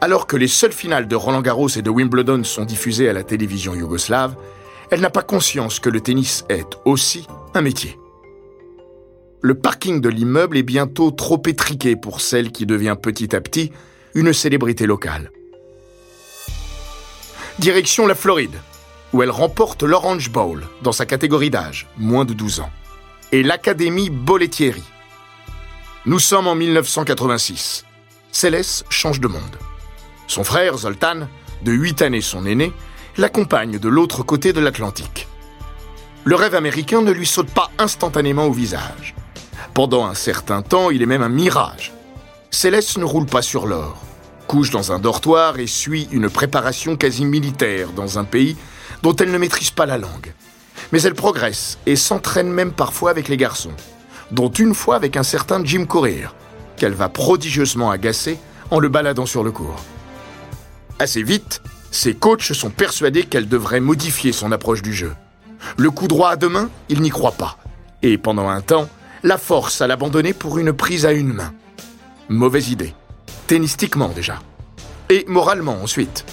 Alors 0.00 0.28
que 0.28 0.36
les 0.36 0.46
seules 0.46 0.70
finales 0.70 1.08
de 1.08 1.16
Roland 1.16 1.42
Garros 1.42 1.70
et 1.70 1.82
de 1.82 1.90
Wimbledon 1.90 2.44
sont 2.44 2.64
diffusées 2.64 3.08
à 3.08 3.12
la 3.12 3.24
télévision 3.24 3.74
yougoslave, 3.74 4.36
elle 4.92 5.00
n'a 5.00 5.10
pas 5.10 5.22
conscience 5.22 5.80
que 5.80 5.90
le 5.90 6.00
tennis 6.00 6.44
est 6.48 6.78
aussi 6.84 7.26
un 7.52 7.62
métier. 7.62 7.98
Le 9.42 9.54
parking 9.54 10.00
de 10.00 10.08
l'immeuble 10.08 10.56
est 10.56 10.62
bientôt 10.62 11.10
trop 11.10 11.42
étriqué 11.46 11.96
pour 11.96 12.20
celle 12.20 12.52
qui 12.52 12.66
devient 12.66 12.96
petit 13.00 13.34
à 13.34 13.40
petit 13.40 13.72
une 14.14 14.32
célébrité 14.32 14.86
locale. 14.86 15.30
Direction 17.58 18.06
la 18.06 18.14
Floride, 18.14 18.58
où 19.12 19.22
elle 19.22 19.30
remporte 19.30 19.82
l'Orange 19.82 20.30
Bowl 20.30 20.64
dans 20.82 20.92
sa 20.92 21.06
catégorie 21.06 21.50
d'âge, 21.50 21.86
moins 21.96 22.24
de 22.24 22.34
12 22.34 22.60
ans, 22.60 22.70
et 23.32 23.42
l'Académie 23.42 24.10
Bollettieri. 24.10 24.84
Nous 26.06 26.18
sommes 26.18 26.46
en 26.46 26.54
1986. 26.54 27.84
Céleste 28.30 28.84
change 28.90 29.20
de 29.20 29.28
monde. 29.28 29.56
Son 30.28 30.44
frère, 30.44 30.76
Zoltan, 30.78 31.28
de 31.62 31.72
8 31.72 32.02
années 32.02 32.20
son 32.20 32.46
aîné, 32.46 32.72
l'accompagne 33.16 33.78
de 33.78 33.88
l'autre 33.88 34.22
côté 34.22 34.52
de 34.52 34.60
l'Atlantique. 34.60 35.26
Le 36.24 36.34
rêve 36.34 36.54
américain 36.54 37.02
ne 37.02 37.12
lui 37.12 37.26
saute 37.26 37.50
pas 37.50 37.70
instantanément 37.78 38.46
au 38.46 38.52
visage. 38.52 39.14
Pendant 39.76 40.06
un 40.06 40.14
certain 40.14 40.62
temps, 40.62 40.88
il 40.88 41.02
est 41.02 41.06
même 41.06 41.20
un 41.20 41.28
mirage. 41.28 41.92
Céleste 42.50 42.96
ne 42.96 43.04
roule 43.04 43.26
pas 43.26 43.42
sur 43.42 43.66
l'or, 43.66 44.02
couche 44.46 44.70
dans 44.70 44.90
un 44.90 44.98
dortoir 44.98 45.58
et 45.58 45.66
suit 45.66 46.08
une 46.12 46.30
préparation 46.30 46.96
quasi 46.96 47.26
militaire 47.26 47.90
dans 47.92 48.18
un 48.18 48.24
pays 48.24 48.56
dont 49.02 49.14
elle 49.14 49.30
ne 49.30 49.36
maîtrise 49.36 49.70
pas 49.70 49.84
la 49.84 49.98
langue. 49.98 50.32
Mais 50.92 51.02
elle 51.02 51.12
progresse 51.12 51.76
et 51.84 51.94
s'entraîne 51.94 52.48
même 52.48 52.72
parfois 52.72 53.10
avec 53.10 53.28
les 53.28 53.36
garçons, 53.36 53.74
dont 54.30 54.48
une 54.48 54.72
fois 54.72 54.96
avec 54.96 55.14
un 55.18 55.22
certain 55.22 55.62
Jim 55.62 55.84
Courier, 55.84 56.28
qu'elle 56.78 56.94
va 56.94 57.10
prodigieusement 57.10 57.90
agacer 57.90 58.38
en 58.70 58.78
le 58.78 58.88
baladant 58.88 59.26
sur 59.26 59.44
le 59.44 59.50
cours. 59.50 59.84
Assez 60.98 61.22
vite, 61.22 61.60
ses 61.90 62.14
coachs 62.14 62.54
sont 62.54 62.70
persuadés 62.70 63.24
qu'elle 63.24 63.46
devrait 63.46 63.80
modifier 63.80 64.32
son 64.32 64.52
approche 64.52 64.80
du 64.80 64.94
jeu. 64.94 65.12
Le 65.76 65.90
coup 65.90 66.08
droit 66.08 66.30
à 66.30 66.36
deux 66.36 66.48
mains, 66.48 66.70
il 66.88 67.02
n'y 67.02 67.10
croit 67.10 67.32
pas. 67.32 67.58
Et 68.00 68.16
pendant 68.16 68.48
un 68.48 68.62
temps, 68.62 68.88
la 69.22 69.38
force 69.38 69.80
à 69.80 69.86
l'abandonner 69.86 70.32
pour 70.32 70.58
une 70.58 70.72
prise 70.72 71.06
à 71.06 71.12
une 71.12 71.32
main. 71.32 71.54
Mauvaise 72.28 72.70
idée. 72.70 72.94
Tennistiquement 73.46 74.08
déjà. 74.08 74.40
Et 75.10 75.24
moralement 75.28 75.80
ensuite. 75.82 76.24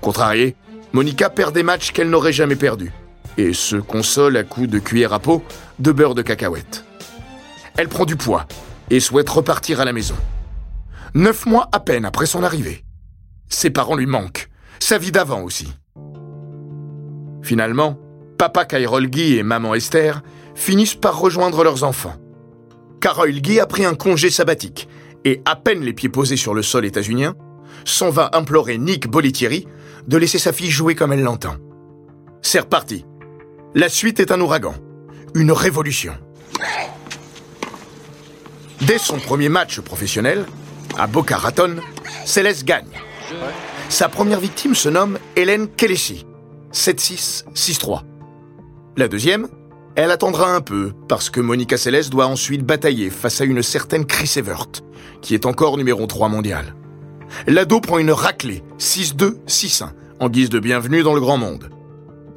Contrarié, 0.00 0.56
Monica 0.92 1.30
perd 1.30 1.54
des 1.54 1.62
matchs 1.62 1.92
qu'elle 1.92 2.10
n'aurait 2.10 2.32
jamais 2.32 2.56
perdus. 2.56 2.92
Et 3.36 3.52
se 3.52 3.76
console 3.76 4.36
à 4.36 4.44
coups 4.44 4.68
de 4.68 4.78
cuillère 4.78 5.12
à 5.12 5.18
peau 5.18 5.42
de 5.78 5.92
beurre 5.92 6.14
de 6.14 6.22
cacahuète. 6.22 6.84
Elle 7.76 7.88
prend 7.88 8.04
du 8.04 8.16
poids 8.16 8.46
et 8.90 9.00
souhaite 9.00 9.28
repartir 9.28 9.80
à 9.80 9.84
la 9.84 9.92
maison. 9.92 10.16
Neuf 11.14 11.46
mois 11.46 11.68
à 11.72 11.80
peine 11.80 12.04
après 12.04 12.26
son 12.26 12.42
arrivée. 12.42 12.84
Ses 13.48 13.70
parents 13.70 13.96
lui 13.96 14.06
manquent, 14.06 14.48
sa 14.78 14.98
vie 14.98 15.12
d'avant 15.12 15.42
aussi. 15.42 15.72
Finalement, 17.42 17.98
papa 18.36 18.64
Kyrol 18.64 19.06
Guy 19.06 19.36
et 19.36 19.42
maman 19.42 19.74
Esther 19.74 20.22
finissent 20.54 20.94
par 20.94 21.18
rejoindre 21.18 21.64
leurs 21.64 21.84
enfants. 21.84 22.16
Carol 23.00 23.30
Guy 23.30 23.60
a 23.60 23.66
pris 23.66 23.84
un 23.84 23.94
congé 23.94 24.30
sabbatique 24.30 24.88
et, 25.24 25.40
à 25.44 25.56
peine 25.56 25.82
les 25.82 25.92
pieds 25.92 26.08
posés 26.08 26.36
sur 26.36 26.54
le 26.54 26.62
sol 26.62 26.84
états-unien, 26.84 27.34
s'en 27.84 28.10
va 28.10 28.30
implorer 28.32 28.78
Nick 28.78 29.08
Bollettieri 29.08 29.66
de 30.06 30.16
laisser 30.16 30.38
sa 30.38 30.52
fille 30.52 30.70
jouer 30.70 30.94
comme 30.94 31.12
elle 31.12 31.22
l'entend. 31.22 31.56
C'est 32.42 32.60
reparti. 32.60 33.04
La 33.74 33.88
suite 33.88 34.20
est 34.20 34.32
un 34.32 34.40
ouragan, 34.40 34.74
une 35.34 35.52
révolution. 35.52 36.14
Dès 38.80 38.98
son 38.98 39.18
premier 39.18 39.48
match 39.48 39.80
professionnel, 39.80 40.46
à 40.96 41.06
Boca 41.06 41.36
Raton, 41.36 41.76
Céleste 42.24 42.64
gagne. 42.64 42.86
Sa 43.88 44.08
première 44.08 44.40
victime 44.40 44.74
se 44.74 44.88
nomme 44.88 45.18
Hélène 45.36 45.68
Kelesi, 45.68 46.26
7-6, 46.72 47.44
6-3. 47.54 48.02
La 48.96 49.08
deuxième, 49.08 49.48
elle 49.96 50.10
attendra 50.10 50.54
un 50.54 50.60
peu, 50.60 50.92
parce 51.08 51.30
que 51.30 51.40
Monica 51.40 51.76
Seles 51.76 52.10
doit 52.10 52.26
ensuite 52.26 52.64
batailler 52.64 53.10
face 53.10 53.40
à 53.40 53.44
une 53.44 53.62
certaine 53.62 54.06
Chris 54.06 54.34
Evert, 54.36 54.68
qui 55.22 55.34
est 55.34 55.46
encore 55.46 55.76
numéro 55.76 56.06
3 56.06 56.28
mondial. 56.28 56.74
L'ado 57.46 57.80
prend 57.80 57.98
une 57.98 58.12
raclée, 58.12 58.62
6-2, 58.78 59.38
6-1, 59.46 59.90
en 60.20 60.28
guise 60.28 60.50
de 60.50 60.58
bienvenue 60.58 61.02
dans 61.02 61.14
le 61.14 61.20
grand 61.20 61.38
monde. 61.38 61.70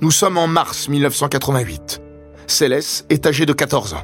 Nous 0.02 0.12
sommes 0.12 0.38
en 0.38 0.48
mars 0.48 0.90
1988. 0.90 2.02
Céleste 2.48 3.06
est 3.10 3.26
âgée 3.26 3.46
de 3.46 3.54
14 3.54 3.94
ans. 3.94 4.04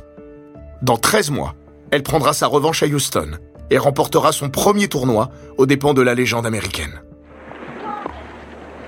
Dans 0.82 0.98
13 0.98 1.32
mois, 1.32 1.56
elle 1.92 2.04
prendra 2.04 2.34
sa 2.34 2.48
revanche 2.48 2.84
à 2.84 2.88
Houston 2.88 3.32
et 3.70 3.78
remportera 3.78 4.32
son 4.32 4.50
premier 4.50 4.88
tournoi 4.88 5.30
aux 5.58 5.66
dépens 5.66 5.94
de 5.94 6.02
la 6.02 6.16
légende 6.16 6.46
américaine. 6.46 7.02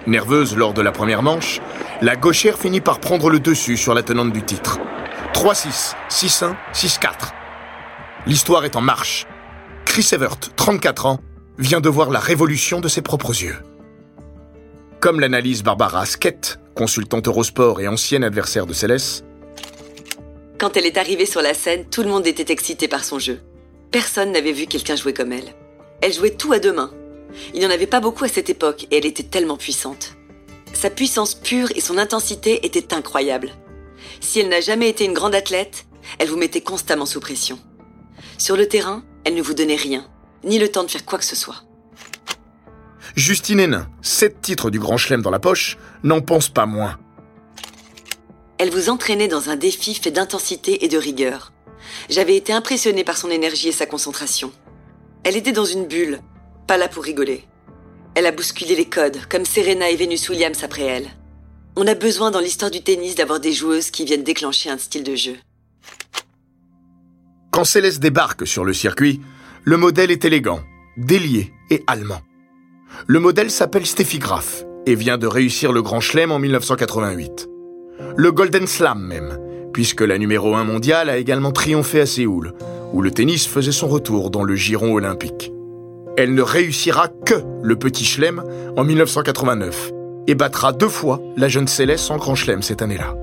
Nerveuse 0.09 0.57
lors 0.57 0.73
de 0.73 0.81
la 0.81 0.91
première 0.91 1.21
manche, 1.21 1.61
la 2.01 2.15
gauchère 2.15 2.57
finit 2.57 2.81
par 2.81 2.99
prendre 2.99 3.29
le 3.29 3.39
dessus 3.39 3.77
sur 3.77 3.93
la 3.93 4.03
tenante 4.03 4.33
du 4.33 4.41
titre. 4.41 4.79
3-6, 5.33 5.93
6-1, 6.09 6.55
6-4. 6.73 7.09
L'histoire 8.25 8.65
est 8.65 8.75
en 8.75 8.81
marche. 8.81 9.27
Chris 9.85 10.09
Evert, 10.11 10.39
34 10.55 11.05
ans, 11.05 11.19
vient 11.57 11.79
de 11.79 11.89
voir 11.89 12.09
la 12.09 12.19
révolution 12.19 12.79
de 12.79 12.87
ses 12.87 13.01
propres 13.01 13.31
yeux. 13.41 13.57
Comme 14.99 15.19
l'analyse 15.19 15.63
Barbara 15.63 16.05
Skett, 16.05 16.59
consultante 16.75 17.27
Eurosport 17.27 17.79
et 17.79 17.87
ancienne 17.87 18.23
adversaire 18.23 18.65
de 18.65 18.73
Céleste, 18.73 19.23
Quand 20.57 20.75
elle 20.75 20.85
est 20.85 20.97
arrivée 20.97 21.25
sur 21.25 21.41
la 21.41 21.53
scène, 21.53 21.85
tout 21.85 22.03
le 22.03 22.09
monde 22.09 22.27
était 22.27 22.51
excité 22.51 22.87
par 22.87 23.03
son 23.03 23.17
jeu. 23.17 23.39
Personne 23.91 24.31
n'avait 24.31 24.51
vu 24.51 24.65
quelqu'un 24.65 24.95
jouer 24.95 25.13
comme 25.13 25.31
elle. 25.31 25.53
Elle 26.01 26.13
jouait 26.13 26.35
tout 26.35 26.51
à 26.51 26.59
deux 26.59 26.73
mains. 26.73 26.91
Il 27.53 27.59
n'y 27.59 27.65
en 27.65 27.71
avait 27.71 27.87
pas 27.87 27.99
beaucoup 27.99 28.25
à 28.25 28.29
cette 28.29 28.49
époque 28.49 28.87
et 28.91 28.97
elle 28.97 29.05
était 29.05 29.23
tellement 29.23 29.57
puissante. 29.57 30.15
Sa 30.73 30.89
puissance 30.89 31.35
pure 31.35 31.69
et 31.75 31.81
son 31.81 31.97
intensité 31.97 32.65
étaient 32.65 32.93
incroyables. 32.93 33.51
Si 34.21 34.39
elle 34.39 34.49
n'a 34.49 34.61
jamais 34.61 34.89
été 34.89 35.05
une 35.05 35.13
grande 35.13 35.35
athlète, 35.35 35.85
elle 36.17 36.29
vous 36.29 36.37
mettait 36.37 36.61
constamment 36.61 37.05
sous 37.05 37.19
pression. 37.19 37.59
Sur 38.37 38.55
le 38.55 38.67
terrain, 38.67 39.03
elle 39.23 39.35
ne 39.35 39.41
vous 39.41 39.53
donnait 39.53 39.75
rien, 39.75 40.07
ni 40.43 40.59
le 40.59 40.69
temps 40.69 40.83
de 40.83 40.91
faire 40.91 41.05
quoi 41.05 41.19
que 41.19 41.25
ce 41.25 41.35
soit. 41.35 41.63
Justine 43.15 43.59
Hénin, 43.59 43.89
sept 44.01 44.41
titres 44.41 44.69
du 44.69 44.79
Grand 44.79 44.97
Chelem 44.97 45.21
dans 45.21 45.31
la 45.31 45.39
poche, 45.39 45.77
n'en 46.03 46.21
pense 46.21 46.49
pas 46.49 46.65
moins. 46.65 46.97
Elle 48.57 48.69
vous 48.69 48.89
entraînait 48.89 49.27
dans 49.27 49.49
un 49.49 49.55
défi 49.55 49.93
fait 49.95 50.11
d'intensité 50.11 50.85
et 50.85 50.87
de 50.87 50.97
rigueur. 50.97 51.51
J'avais 52.09 52.35
été 52.35 52.53
impressionnée 52.53 53.03
par 53.03 53.17
son 53.17 53.29
énergie 53.29 53.69
et 53.69 53.73
sa 53.73 53.85
concentration. 53.85 54.51
Elle 55.23 55.37
était 55.37 55.51
dans 55.51 55.65
une 55.65 55.87
bulle, 55.87 56.21
pas 56.69 56.77
là 56.77 56.87
pour 56.87 57.03
rigoler. 57.03 57.45
Elle 58.13 58.27
a 58.27 58.31
bousculé 58.31 58.75
les 58.75 58.85
codes, 58.85 59.17
comme 59.27 59.43
Serena 59.43 59.89
et 59.89 59.95
Venus 59.95 60.29
Williams 60.29 60.63
après 60.63 60.83
elle. 60.83 61.07
On 61.75 61.87
a 61.87 61.95
besoin 61.95 62.29
dans 62.29 62.39
l'histoire 62.39 62.69
du 62.69 62.83
tennis 62.83 63.15
d'avoir 63.15 63.39
des 63.39 63.53
joueuses 63.53 63.89
qui 63.89 64.05
viennent 64.05 64.23
déclencher 64.23 64.69
un 64.69 64.77
style 64.77 65.03
de 65.03 65.15
jeu. 65.15 65.35
Quand 67.49 67.63
Céleste 67.63 67.99
débarque 67.99 68.45
sur 68.45 68.65
le 68.65 68.73
circuit, 68.73 69.19
le 69.63 69.77
modèle 69.77 70.11
est 70.11 70.23
élégant, 70.25 70.59
délié 70.95 71.51
et 71.71 71.83
allemand. 71.87 72.21
Le 73.07 73.19
modèle 73.19 73.49
s'appelle 73.49 73.87
Steffi 73.87 74.19
Graf 74.19 74.63
et 74.85 74.93
vient 74.93 75.17
de 75.17 75.25
réussir 75.25 75.71
le 75.71 75.81
Grand 75.81 76.01
Chelem 76.01 76.31
en 76.31 76.37
1988. 76.37 77.49
Le 78.15 78.31
Golden 78.31 78.67
Slam 78.67 79.01
même, 79.01 79.39
puisque 79.73 80.01
la 80.01 80.19
numéro 80.19 80.53
1 80.53 80.65
mondiale 80.65 81.09
a 81.09 81.17
également 81.17 81.51
triomphé 81.51 81.99
à 81.99 82.05
Séoul, 82.05 82.53
où 82.93 83.01
le 83.01 83.09
tennis 83.09 83.47
faisait 83.47 83.71
son 83.71 83.87
retour 83.87 84.29
dans 84.29 84.43
le 84.43 84.53
giron 84.53 84.93
olympique. 84.93 85.51
Elle 86.19 86.33
ne 86.33 86.41
réussira 86.41 87.07
que 87.07 87.35
le 87.63 87.77
petit 87.77 88.03
chelem 88.03 88.43
en 88.75 88.83
1989 88.83 89.93
et 90.27 90.35
battra 90.35 90.73
deux 90.73 90.89
fois 90.89 91.21
la 91.37 91.47
jeune 91.47 91.69
Céleste 91.69 92.11
en 92.11 92.17
Grand 92.17 92.35
Chelem 92.35 92.61
cette 92.61 92.81
année-là. 92.81 93.15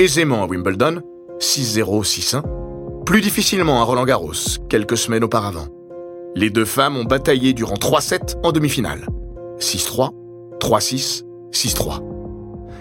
Aisément 0.00 0.42
à 0.42 0.46
Wimbledon, 0.48 1.00
6-0, 1.38 2.42
6-1, 2.42 3.04
plus 3.04 3.20
difficilement 3.20 3.80
à 3.80 3.84
Roland 3.84 4.04
Garros, 4.04 4.32
quelques 4.68 4.96
semaines 4.96 5.22
auparavant. 5.22 5.68
Les 6.34 6.50
deux 6.50 6.64
femmes 6.64 6.96
ont 6.96 7.04
bataillé 7.04 7.52
durant 7.52 7.76
3 7.76 8.00
sets 8.00 8.34
en 8.42 8.50
demi-finale. 8.50 9.06
6-3, 9.60 10.10
3-6, 10.58 11.22
6-3. 11.52 12.02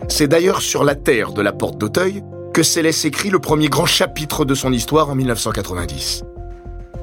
C'est 0.07 0.27
d'ailleurs 0.27 0.63
sur 0.63 0.83
la 0.83 0.95
terre 0.95 1.31
de 1.31 1.43
la 1.43 1.53
porte 1.53 1.77
d'Auteuil 1.77 2.23
que 2.55 2.63
Céleste 2.63 3.05
écrit 3.05 3.29
le 3.29 3.37
premier 3.37 3.67
grand 3.67 3.85
chapitre 3.85 4.45
de 4.45 4.55
son 4.55 4.73
histoire 4.73 5.11
en 5.11 5.15
1990. 5.15 6.23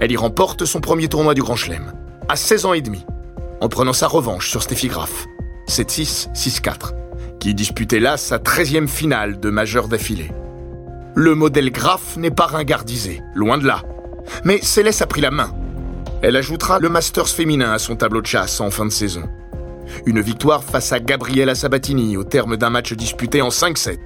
Elle 0.00 0.10
y 0.10 0.16
remporte 0.16 0.64
son 0.64 0.80
premier 0.80 1.06
tournoi 1.06 1.34
du 1.34 1.40
Grand 1.40 1.54
Chelem, 1.54 1.92
à 2.34 2.36
16 2.36 2.66
ans 2.66 2.72
et 2.72 2.80
demi, 2.80 3.06
en 3.60 3.68
prenant 3.68 3.92
sa 3.92 4.08
revanche 4.08 4.50
sur 4.50 4.60
Steffi 4.60 4.88
Graf, 4.88 5.26
7-6, 5.68 6.32
6-4, 6.34 6.92
qui 7.38 7.54
disputait 7.54 8.00
là 8.00 8.16
sa 8.16 8.38
13e 8.38 8.88
finale 8.88 9.38
de 9.38 9.50
majeur 9.50 9.86
d'affilée. 9.86 10.32
Le 11.14 11.36
modèle 11.36 11.70
Graf 11.70 12.16
n'est 12.16 12.32
pas 12.32 12.46
ringardisé, 12.46 13.22
loin 13.36 13.56
de 13.56 13.68
là. 13.68 13.82
Mais 14.42 14.58
Céleste 14.60 15.00
a 15.00 15.06
pris 15.06 15.20
la 15.20 15.30
main. 15.30 15.54
Elle 16.22 16.34
ajoutera 16.34 16.80
le 16.80 16.88
Masters 16.88 17.28
féminin 17.28 17.70
à 17.70 17.78
son 17.78 17.94
tableau 17.94 18.20
de 18.20 18.26
chasse 18.26 18.60
en 18.60 18.70
fin 18.72 18.84
de 18.84 18.90
saison. 18.90 19.22
Une 20.04 20.20
victoire 20.20 20.64
face 20.64 20.90
à 20.90 20.98
Gabriela 20.98 21.54
Sabatini 21.54 22.16
au 22.16 22.24
terme 22.24 22.56
d'un 22.56 22.70
match 22.70 22.94
disputé 22.94 23.42
en 23.42 23.50
5-7. 23.50 23.96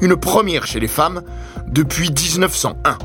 Une 0.00 0.14
première 0.14 0.64
chez 0.64 0.78
les 0.78 0.86
femmes 0.86 1.22
depuis 1.66 2.12
1901. 2.12 2.98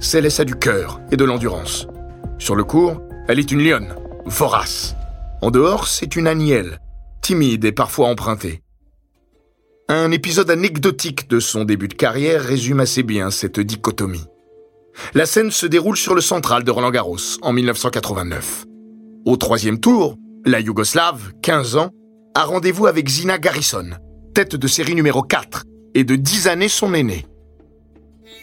Céleste 0.00 0.40
a 0.40 0.44
du 0.44 0.56
cœur 0.56 1.00
et 1.10 1.16
de 1.16 1.24
l'endurance. 1.24 1.88
Sur 2.36 2.56
le 2.56 2.64
court, 2.64 3.00
elle 3.30 3.38
est 3.38 3.52
une 3.52 3.62
lionne, 3.62 3.94
vorace. 4.26 4.96
En 5.40 5.52
dehors, 5.52 5.86
c'est 5.86 6.16
une 6.16 6.26
agnelle, 6.26 6.80
timide 7.22 7.64
et 7.64 7.70
parfois 7.70 8.08
empruntée. 8.08 8.60
Un 9.88 10.10
épisode 10.10 10.50
anecdotique 10.50 11.30
de 11.30 11.38
son 11.38 11.64
début 11.64 11.86
de 11.86 11.94
carrière 11.94 12.42
résume 12.42 12.80
assez 12.80 13.04
bien 13.04 13.30
cette 13.30 13.60
dichotomie. 13.60 14.26
La 15.14 15.26
scène 15.26 15.52
se 15.52 15.66
déroule 15.66 15.96
sur 15.96 16.16
le 16.16 16.20
central 16.20 16.64
de 16.64 16.72
Roland 16.72 16.90
Garros 16.90 17.38
en 17.42 17.52
1989. 17.52 18.64
Au 19.24 19.36
troisième 19.36 19.78
tour, 19.78 20.16
la 20.44 20.58
Yougoslave, 20.58 21.32
15 21.40 21.76
ans, 21.76 21.90
a 22.34 22.42
rendez-vous 22.42 22.88
avec 22.88 23.08
Zina 23.08 23.38
Garrison, 23.38 23.90
tête 24.34 24.56
de 24.56 24.66
série 24.66 24.96
numéro 24.96 25.22
4 25.22 25.62
et 25.94 26.02
de 26.02 26.16
10 26.16 26.48
années 26.48 26.68
son 26.68 26.94
aîné. 26.94 27.26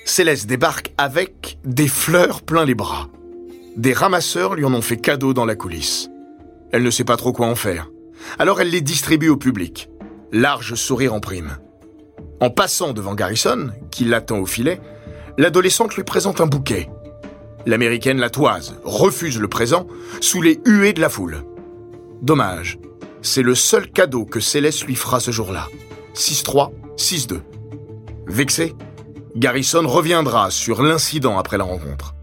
Céleste 0.05 0.47
débarque 0.47 0.93
avec 0.97 1.59
des 1.65 1.89
fleurs 1.89 2.41
plein 2.41 2.63
les 2.63 2.75
bras. 2.75 3.09
Des 3.77 3.93
ramasseurs 3.93 4.55
lui 4.55 4.65
en 4.65 4.73
ont 4.73 4.81
fait 4.81 4.97
cadeau 4.97 5.35
dans 5.35 5.45
la 5.45 5.55
coulisse. 5.55 6.09
Elle 6.71 6.81
ne 6.81 6.89
sait 6.89 7.03
pas 7.03 7.15
trop 7.15 7.31
quoi 7.31 7.45
en 7.45 7.53
faire. 7.53 7.91
Alors 8.39 8.59
elle 8.59 8.71
les 8.71 8.81
distribue 8.81 9.29
au 9.29 9.37
public. 9.37 9.91
Large 10.31 10.73
sourire 10.73 11.13
en 11.13 11.19
prime. 11.19 11.57
En 12.39 12.49
passant 12.49 12.93
devant 12.93 13.13
Garrison, 13.13 13.69
qui 13.91 14.05
l'attend 14.05 14.39
au 14.39 14.47
filet, 14.47 14.81
l'adolescente 15.37 15.95
lui 15.95 16.03
présente 16.03 16.41
un 16.41 16.47
bouquet. 16.47 16.89
L'américaine 17.67 18.17
la 18.17 18.31
toise, 18.31 18.79
refuse 18.83 19.39
le 19.39 19.47
présent, 19.47 19.85
sous 20.21 20.41
les 20.41 20.59
huées 20.65 20.93
de 20.93 21.01
la 21.01 21.09
foule. 21.09 21.43
Dommage, 22.23 22.79
c'est 23.21 23.43
le 23.43 23.53
seul 23.53 23.91
cadeau 23.91 24.25
que 24.25 24.39
Céleste 24.39 24.85
lui 24.85 24.95
fera 24.95 25.19
ce 25.19 25.29
jour-là. 25.29 25.67
6-3, 26.15 26.71
6-2. 26.97 27.41
Vexé, 28.25 28.73
Garrison 29.35 29.87
reviendra 29.87 30.49
sur 30.49 30.81
l'incident 30.81 31.37
après 31.37 31.59
la 31.59 31.63
rencontre. 31.63 32.15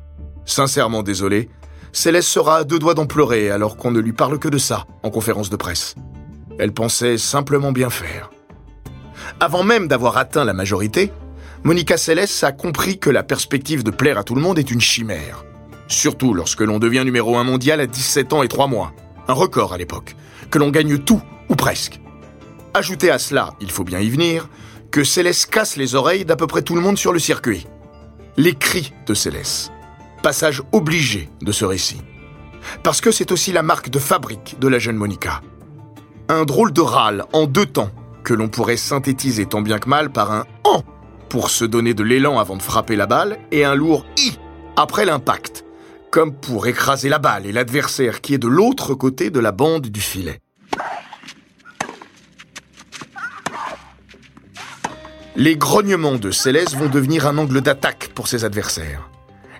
Sincèrement 0.46 1.02
désolé, 1.02 1.48
Céleste 1.92 2.28
sera 2.28 2.58
à 2.58 2.64
deux 2.64 2.78
doigts 2.78 2.94
d'en 2.94 3.06
pleurer 3.06 3.50
alors 3.50 3.76
qu'on 3.76 3.90
ne 3.90 4.00
lui 4.00 4.12
parle 4.12 4.38
que 4.38 4.48
de 4.48 4.58
ça 4.58 4.86
en 5.02 5.10
conférence 5.10 5.50
de 5.50 5.56
presse. 5.56 5.94
Elle 6.58 6.72
pensait 6.72 7.18
simplement 7.18 7.72
bien 7.72 7.90
faire. 7.90 8.30
Avant 9.40 9.62
même 9.62 9.88
d'avoir 9.88 10.16
atteint 10.16 10.44
la 10.44 10.52
majorité, 10.52 11.12
Monica 11.62 11.96
Seles 11.96 12.28
a 12.42 12.52
compris 12.52 12.98
que 12.98 13.10
la 13.10 13.22
perspective 13.22 13.82
de 13.82 13.90
plaire 13.90 14.18
à 14.18 14.24
tout 14.24 14.34
le 14.34 14.40
monde 14.40 14.58
est 14.58 14.70
une 14.70 14.80
chimère. 14.80 15.44
Surtout 15.88 16.34
lorsque 16.34 16.60
l'on 16.60 16.78
devient 16.78 17.04
numéro 17.04 17.36
un 17.36 17.44
mondial 17.44 17.80
à 17.80 17.86
17 17.86 18.32
ans 18.32 18.42
et 18.42 18.48
3 18.48 18.66
mois. 18.66 18.92
Un 19.28 19.32
record 19.32 19.72
à 19.72 19.78
l'époque. 19.78 20.16
Que 20.50 20.58
l'on 20.58 20.70
gagne 20.70 20.98
tout, 20.98 21.22
ou 21.48 21.56
presque. 21.56 22.00
Ajoutez 22.74 23.10
à 23.10 23.18
cela, 23.18 23.54
il 23.60 23.70
faut 23.70 23.84
bien 23.84 24.00
y 24.00 24.10
venir, 24.10 24.48
que 24.90 25.04
Céleste 25.04 25.50
casse 25.50 25.76
les 25.76 25.94
oreilles 25.94 26.24
d'à 26.24 26.36
peu 26.36 26.46
près 26.46 26.62
tout 26.62 26.74
le 26.74 26.80
monde 26.80 26.98
sur 26.98 27.12
le 27.12 27.18
circuit. 27.18 27.66
Les 28.36 28.54
cris 28.54 28.92
de 29.06 29.14
Céleste. 29.14 29.72
Passage 30.24 30.62
obligé 30.72 31.28
de 31.42 31.52
ce 31.52 31.66
récit. 31.66 32.00
Parce 32.82 33.02
que 33.02 33.10
c'est 33.10 33.30
aussi 33.30 33.52
la 33.52 33.62
marque 33.62 33.90
de 33.90 33.98
fabrique 33.98 34.56
de 34.58 34.68
la 34.68 34.78
jeune 34.78 34.96
Monica. 34.96 35.42
Un 36.30 36.46
drôle 36.46 36.72
de 36.72 36.80
râle 36.80 37.26
en 37.34 37.44
deux 37.44 37.66
temps 37.66 37.90
que 38.22 38.32
l'on 38.32 38.48
pourrait 38.48 38.78
synthétiser 38.78 39.44
tant 39.44 39.60
bien 39.60 39.78
que 39.78 39.86
mal 39.86 40.10
par 40.10 40.32
un 40.32 40.46
en 40.64 40.82
pour 41.28 41.50
se 41.50 41.66
donner 41.66 41.92
de 41.92 42.02
l'élan 42.02 42.38
avant 42.38 42.56
de 42.56 42.62
frapper 42.62 42.96
la 42.96 43.04
balle 43.04 43.38
et 43.52 43.66
un 43.66 43.74
lourd 43.74 44.06
i 44.16 44.38
après 44.78 45.04
l'impact, 45.04 45.66
comme 46.10 46.34
pour 46.34 46.66
écraser 46.66 47.10
la 47.10 47.18
balle 47.18 47.44
et 47.44 47.52
l'adversaire 47.52 48.22
qui 48.22 48.32
est 48.32 48.38
de 48.38 48.48
l'autre 48.48 48.94
côté 48.94 49.28
de 49.28 49.40
la 49.40 49.52
bande 49.52 49.88
du 49.88 50.00
filet. 50.00 50.40
Les 55.36 55.56
grognements 55.56 56.16
de 56.16 56.30
Céleste 56.30 56.76
vont 56.76 56.88
devenir 56.88 57.26
un 57.26 57.36
angle 57.36 57.60
d'attaque 57.60 58.08
pour 58.14 58.26
ses 58.26 58.46
adversaires. 58.46 59.10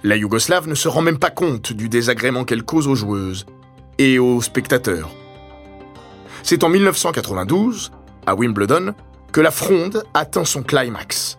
La 0.06 0.16
Yougoslave 0.16 0.68
ne 0.68 0.75
se 0.75 0.87
rend 0.87 1.00
même 1.00 1.18
pas 1.18 1.30
compte 1.30 1.73
du 1.73 1.88
désagrément 1.88 2.44
qu'elle 2.44 2.62
cause 2.62 2.88
aux 2.88 2.94
joueuses 2.94 3.46
et 3.96 4.18
aux 4.18 4.42
spectateurs. 4.42 5.08
C'est 6.42 6.62
en 6.62 6.68
1992, 6.68 7.90
à 8.26 8.34
Wimbledon, 8.34 8.92
que 9.32 9.40
la 9.40 9.50
fronde 9.50 10.04
atteint 10.12 10.44
son 10.44 10.62
climax. 10.62 11.38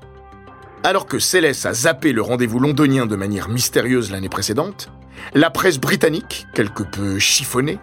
Alors 0.81 1.05
que 1.05 1.19
Céleste 1.19 1.67
a 1.67 1.75
zappé 1.75 2.11
le 2.11 2.23
rendez-vous 2.23 2.57
londonien 2.57 3.05
de 3.05 3.15
manière 3.15 3.49
mystérieuse 3.49 4.09
l'année 4.09 4.29
précédente, 4.29 4.89
la 5.35 5.51
presse 5.51 5.77
britannique, 5.77 6.47
quelque 6.55 6.81
peu 6.81 7.19
chiffonnée, 7.19 7.77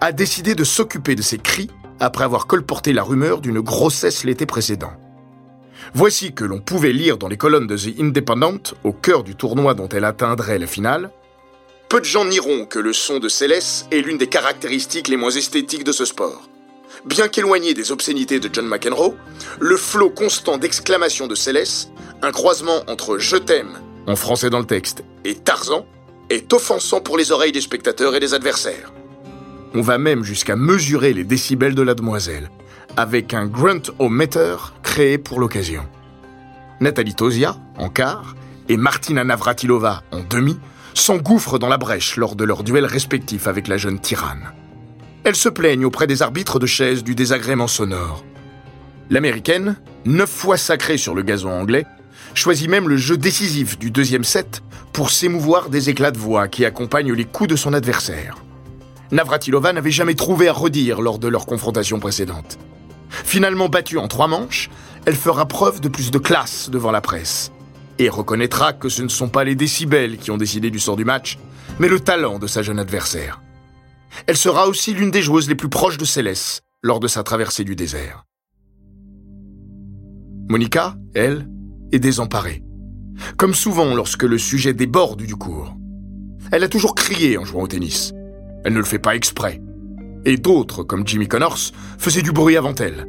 a 0.00 0.12
décidé 0.12 0.54
de 0.54 0.64
s'occuper 0.64 1.14
de 1.14 1.20
ses 1.20 1.36
cris 1.36 1.68
après 2.00 2.24
avoir 2.24 2.46
colporté 2.46 2.94
la 2.94 3.02
rumeur 3.02 3.42
d'une 3.42 3.60
grossesse 3.60 4.24
l'été 4.24 4.46
précédent. 4.46 4.94
Voici 5.94 6.32
que 6.32 6.44
l'on 6.44 6.60
pouvait 6.60 6.92
lire 6.92 7.18
dans 7.18 7.28
les 7.28 7.36
colonnes 7.36 7.66
de 7.66 7.76
The 7.76 8.00
Independent, 8.00 8.74
au 8.84 8.92
cœur 8.92 9.22
du 9.22 9.34
tournoi 9.34 9.74
dont 9.74 9.88
elle 9.88 10.04
atteindrait 10.04 10.58
la 10.58 10.66
finale. 10.66 11.10
Peu 11.88 12.00
de 12.00 12.04
gens 12.04 12.24
nieront 12.24 12.64
que 12.64 12.78
le 12.78 12.92
son 12.92 13.18
de 13.18 13.28
Céleste 13.28 13.86
est 13.90 14.00
l'une 14.00 14.18
des 14.18 14.28
caractéristiques 14.28 15.08
les 15.08 15.16
moins 15.16 15.30
esthétiques 15.30 15.84
de 15.84 15.92
ce 15.92 16.04
sport. 16.04 16.48
Bien 17.04 17.28
qu'éloigné 17.28 17.74
des 17.74 17.92
obscénités 17.92 18.40
de 18.40 18.48
John 18.52 18.66
McEnroe, 18.66 19.14
le 19.60 19.76
flot 19.76 20.10
constant 20.10 20.56
d'exclamations 20.56 21.26
de 21.26 21.34
Céleste, 21.34 21.90
un 22.22 22.32
croisement 22.32 22.82
entre 22.86 23.18
Je 23.18 23.36
t'aime, 23.36 23.78
en 24.06 24.16
français 24.16 24.50
dans 24.50 24.58
le 24.58 24.66
texte, 24.66 25.04
et 25.24 25.34
Tarzan, 25.34 25.86
est 26.30 26.52
offensant 26.52 27.00
pour 27.00 27.18
les 27.18 27.32
oreilles 27.32 27.52
des 27.52 27.60
spectateurs 27.60 28.14
et 28.14 28.20
des 28.20 28.34
adversaires. 28.34 28.92
On 29.74 29.82
va 29.82 29.98
même 29.98 30.22
jusqu'à 30.22 30.56
mesurer 30.56 31.12
les 31.12 31.24
décibels 31.24 31.74
de 31.74 31.82
la 31.82 31.94
demoiselle, 31.94 32.50
avec 32.96 33.34
un 33.34 33.46
grunt-o-meter 33.46 34.56
créé 34.92 35.16
pour 35.16 35.40
l'occasion. 35.40 35.84
Nathalie 36.80 37.14
Tosia, 37.14 37.56
en 37.78 37.88
quart, 37.88 38.36
et 38.68 38.76
Martina 38.76 39.24
Navratilova, 39.24 40.02
en 40.12 40.20
demi, 40.20 40.58
s'engouffrent 40.92 41.58
dans 41.58 41.70
la 41.70 41.78
brèche 41.78 42.18
lors 42.18 42.36
de 42.36 42.44
leurs 42.44 42.62
duels 42.62 42.84
respectifs 42.84 43.46
avec 43.46 43.68
la 43.68 43.78
jeune 43.78 43.98
tyranne. 43.98 44.52
Elles 45.24 45.34
se 45.34 45.48
plaignent 45.48 45.86
auprès 45.86 46.06
des 46.06 46.20
arbitres 46.20 46.58
de 46.58 46.66
chaise 46.66 47.02
du 47.02 47.14
désagrément 47.14 47.68
sonore. 47.68 48.22
L'américaine, 49.08 49.76
neuf 50.04 50.28
fois 50.28 50.58
sacrée 50.58 50.98
sur 50.98 51.14
le 51.14 51.22
gazon 51.22 51.52
anglais, 51.52 51.86
choisit 52.34 52.68
même 52.68 52.90
le 52.90 52.98
jeu 52.98 53.16
décisif 53.16 53.78
du 53.78 53.90
deuxième 53.90 54.24
set 54.24 54.62
pour 54.92 55.08
s'émouvoir 55.08 55.70
des 55.70 55.88
éclats 55.88 56.10
de 56.10 56.18
voix 56.18 56.48
qui 56.48 56.66
accompagnent 56.66 57.14
les 57.14 57.24
coups 57.24 57.48
de 57.48 57.56
son 57.56 57.72
adversaire. 57.72 58.36
Navratilova 59.10 59.72
n'avait 59.72 59.90
jamais 59.90 60.16
trouvé 60.16 60.48
à 60.48 60.52
redire 60.52 61.00
lors 61.00 61.18
de 61.18 61.28
leur 61.28 61.46
confrontation 61.46 61.98
précédente. 61.98 62.58
Finalement 63.24 63.68
battue 63.68 63.98
en 63.98 64.08
trois 64.08 64.28
manches, 64.28 64.70
elle 65.04 65.16
fera 65.16 65.46
preuve 65.46 65.80
de 65.80 65.88
plus 65.88 66.10
de 66.10 66.18
classe 66.18 66.70
devant 66.70 66.90
la 66.90 67.00
presse 67.00 67.52
et 67.98 68.08
reconnaîtra 68.08 68.72
que 68.72 68.88
ce 68.88 69.02
ne 69.02 69.08
sont 69.08 69.28
pas 69.28 69.44
les 69.44 69.54
décibels 69.54 70.18
qui 70.18 70.30
ont 70.30 70.36
décidé 70.36 70.70
du 70.70 70.80
sort 70.80 70.96
du 70.96 71.04
match, 71.04 71.38
mais 71.78 71.88
le 71.88 72.00
talent 72.00 72.38
de 72.38 72.46
sa 72.46 72.62
jeune 72.62 72.78
adversaire. 72.78 73.40
Elle 74.26 74.36
sera 74.36 74.66
aussi 74.66 74.92
l'une 74.92 75.10
des 75.10 75.22
joueuses 75.22 75.48
les 75.48 75.54
plus 75.54 75.68
proches 75.68 75.98
de 75.98 76.04
Céleste 76.04 76.62
lors 76.82 77.00
de 77.00 77.08
sa 77.08 77.22
traversée 77.22 77.64
du 77.64 77.76
désert. 77.76 78.24
Monica, 80.48 80.96
elle, 81.14 81.48
est 81.92 81.98
désemparée. 81.98 82.62
Comme 83.36 83.54
souvent 83.54 83.94
lorsque 83.94 84.24
le 84.24 84.38
sujet 84.38 84.74
déborde 84.74 85.22
du 85.22 85.36
cours. 85.36 85.76
Elle 86.50 86.64
a 86.64 86.68
toujours 86.68 86.94
crié 86.94 87.38
en 87.38 87.44
jouant 87.44 87.62
au 87.62 87.68
tennis. 87.68 88.12
Elle 88.64 88.72
ne 88.72 88.78
le 88.78 88.84
fait 88.84 88.98
pas 88.98 89.14
exprès. 89.14 89.60
Et 90.24 90.36
d'autres, 90.36 90.82
comme 90.82 91.06
Jimmy 91.06 91.26
Connors, 91.26 91.72
faisaient 91.98 92.22
du 92.22 92.32
bruit 92.32 92.56
avant 92.56 92.74
elle. 92.74 93.06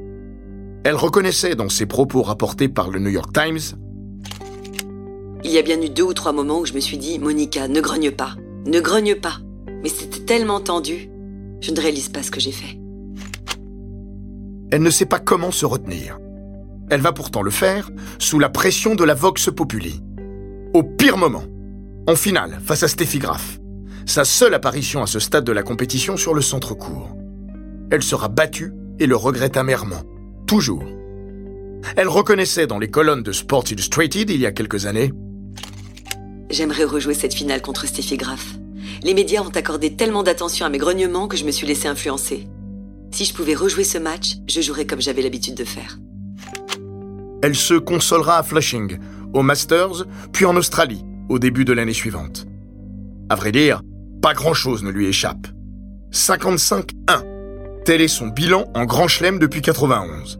Elle 0.84 0.96
reconnaissait 0.96 1.56
dans 1.56 1.70
ses 1.70 1.86
propos 1.86 2.22
rapportés 2.22 2.68
par 2.68 2.90
le 2.90 3.00
New 3.00 3.10
York 3.10 3.32
Times 3.34 3.78
Il 5.44 5.52
y 5.52 5.58
a 5.58 5.62
bien 5.62 5.82
eu 5.82 5.90
deux 5.90 6.04
ou 6.04 6.14
trois 6.14 6.34
moments 6.34 6.60
où 6.60 6.66
je 6.66 6.74
me 6.74 6.80
suis 6.80 6.98
dit 6.98 7.20
Monica, 7.20 7.68
ne 7.68 7.80
grogne 7.80 8.12
pas, 8.12 8.36
ne 8.66 8.80
grogne 8.80 9.16
pas. 9.16 9.38
Mais 9.84 9.90
c'était 9.90 10.22
tellement 10.22 10.60
tendu, 10.60 11.10
je 11.62 11.72
ne 11.72 11.80
réalise 11.80 12.10
pas 12.10 12.24
ce 12.24 12.32
que 12.32 12.40
j'ai 12.40 12.52
fait. 12.52 12.78
Elle 14.72 14.82
ne 14.82 14.90
sait 14.90 15.06
pas 15.06 15.20
comment 15.20 15.52
se 15.52 15.66
retenir. 15.66 16.18
Elle 16.90 17.02
va 17.02 17.14
pourtant 17.14 17.44
le 17.44 17.52
faire 17.52 17.90
sous 18.18 18.40
la 18.40 18.50
pression 18.50 18.96
de 18.96 19.04
la 19.04 19.14
Vox 19.14 19.50
Populi. 19.56 20.02
Au 20.74 20.84
pire 20.84 21.18
moment, 21.18 21.44
en 22.08 22.16
finale, 22.16 22.60
face 22.66 22.84
à 22.84 22.88
Steffi 22.88 23.20
Graf, 23.20 23.60
sa 24.06 24.26
seule 24.26 24.54
apparition 24.54 25.02
à 25.02 25.08
ce 25.08 25.20
stade 25.20 25.44
de 25.44 25.52
la 25.52 25.64
compétition 25.64 26.18
sur 26.18 26.34
le 26.34 26.42
centre 26.42 26.74
court. 26.74 27.16
Elle 27.92 28.04
sera 28.04 28.28
battue 28.28 28.74
et 29.00 29.08
le 29.08 29.16
regrette 29.16 29.58
amèrement, 29.58 30.04
toujours. 30.48 30.84
Elle 31.96 32.08
reconnaissait 32.08 32.68
dans 32.68 32.80
les 32.80 32.90
colonnes 32.90 33.24
de 33.24 33.32
Sports 33.32 33.66
Illustrated 33.72 34.30
il 34.30 34.40
y 34.40 34.46
a 34.46 34.52
quelques 34.52 34.86
années 34.86 35.12
J'aimerais 36.50 36.84
rejouer 36.84 37.16
cette 37.16 37.34
finale 37.34 37.64
contre 37.64 37.88
Steffi 37.88 38.16
Graf. 38.16 38.60
Les 39.02 39.16
médias 39.16 39.42
ont 39.42 39.50
accordé 39.50 39.96
tellement 39.96 40.22
d'attention 40.22 40.68
à 40.68 40.70
mes 40.70 40.78
grognements 40.78 41.28
que 41.28 41.36
je 41.36 41.46
me 41.46 41.52
suis 41.52 41.66
laissé 41.66 41.88
influencer. 41.88 42.48
Si 43.12 43.26
je 43.26 43.34
pouvais 43.34 43.56
rejouer 43.56 43.84
ce 43.84 43.98
match, 43.98 44.36
je 44.48 44.62
jouerais 44.62 44.86
comme 44.86 45.02
j'avais 45.02 45.24
l'habitude 45.24 45.56
de 45.56 45.64
faire. 45.64 45.98
Elle 47.42 47.56
se 47.56 47.74
consolera 47.74 48.38
à 48.38 48.44
Flushing, 48.44 49.00
au 49.34 49.42
Masters, 49.42 50.06
puis 50.32 50.46
en 50.46 50.56
Australie, 50.56 51.04
au 51.28 51.40
début 51.40 51.66
de 51.66 51.74
l'année 51.74 51.94
suivante. 51.94 52.46
À 53.30 53.36
vrai 53.36 53.52
dire, 53.52 53.82
pas 54.24 54.34
grand-chose 54.34 54.84
ne 54.84 54.90
lui 54.90 55.08
échappe. 55.08 55.48
55-1. 56.14 56.94
Tel 57.84 58.00
est 58.00 58.08
son 58.08 58.28
bilan 58.28 58.72
en 58.74 58.86
Grand 58.86 59.10
Chelem 59.10 59.38
depuis 59.38 59.62
91. 59.62 60.40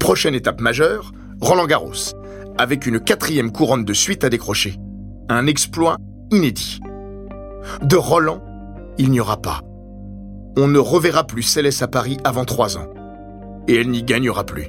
Prochaine 0.00 0.34
étape 0.34 0.62
majeure, 0.62 1.12
Roland 1.38 1.66
Garros, 1.66 2.14
avec 2.56 2.86
une 2.86 2.98
quatrième 2.98 3.52
couronne 3.52 3.84
de 3.84 3.92
suite 3.92 4.24
à 4.24 4.30
décrocher. 4.30 4.76
Un 5.28 5.46
exploit 5.46 5.98
inédit. 6.30 6.80
De 7.82 7.96
Roland, 7.96 8.42
il 8.96 9.10
n'y 9.10 9.20
aura 9.20 9.42
pas. 9.42 9.60
On 10.56 10.66
ne 10.66 10.78
reverra 10.78 11.24
plus 11.24 11.42
Céleste 11.42 11.82
à 11.82 11.88
Paris 11.88 12.16
avant 12.24 12.46
trois 12.46 12.78
ans. 12.78 12.88
Et 13.68 13.74
elle 13.74 13.90
n'y 13.90 14.04
gagnera 14.04 14.44
plus. 14.44 14.68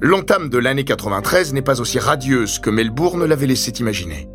L'entame 0.00 0.48
de 0.48 0.58
l'année 0.58 0.84
93 0.84 1.54
n'est 1.54 1.62
pas 1.62 1.80
aussi 1.80 2.00
radieuse 2.00 2.58
que 2.58 2.70
Melbourne 2.70 3.24
l'avait 3.24 3.46
laissé 3.46 3.70
imaginer. 3.78 4.28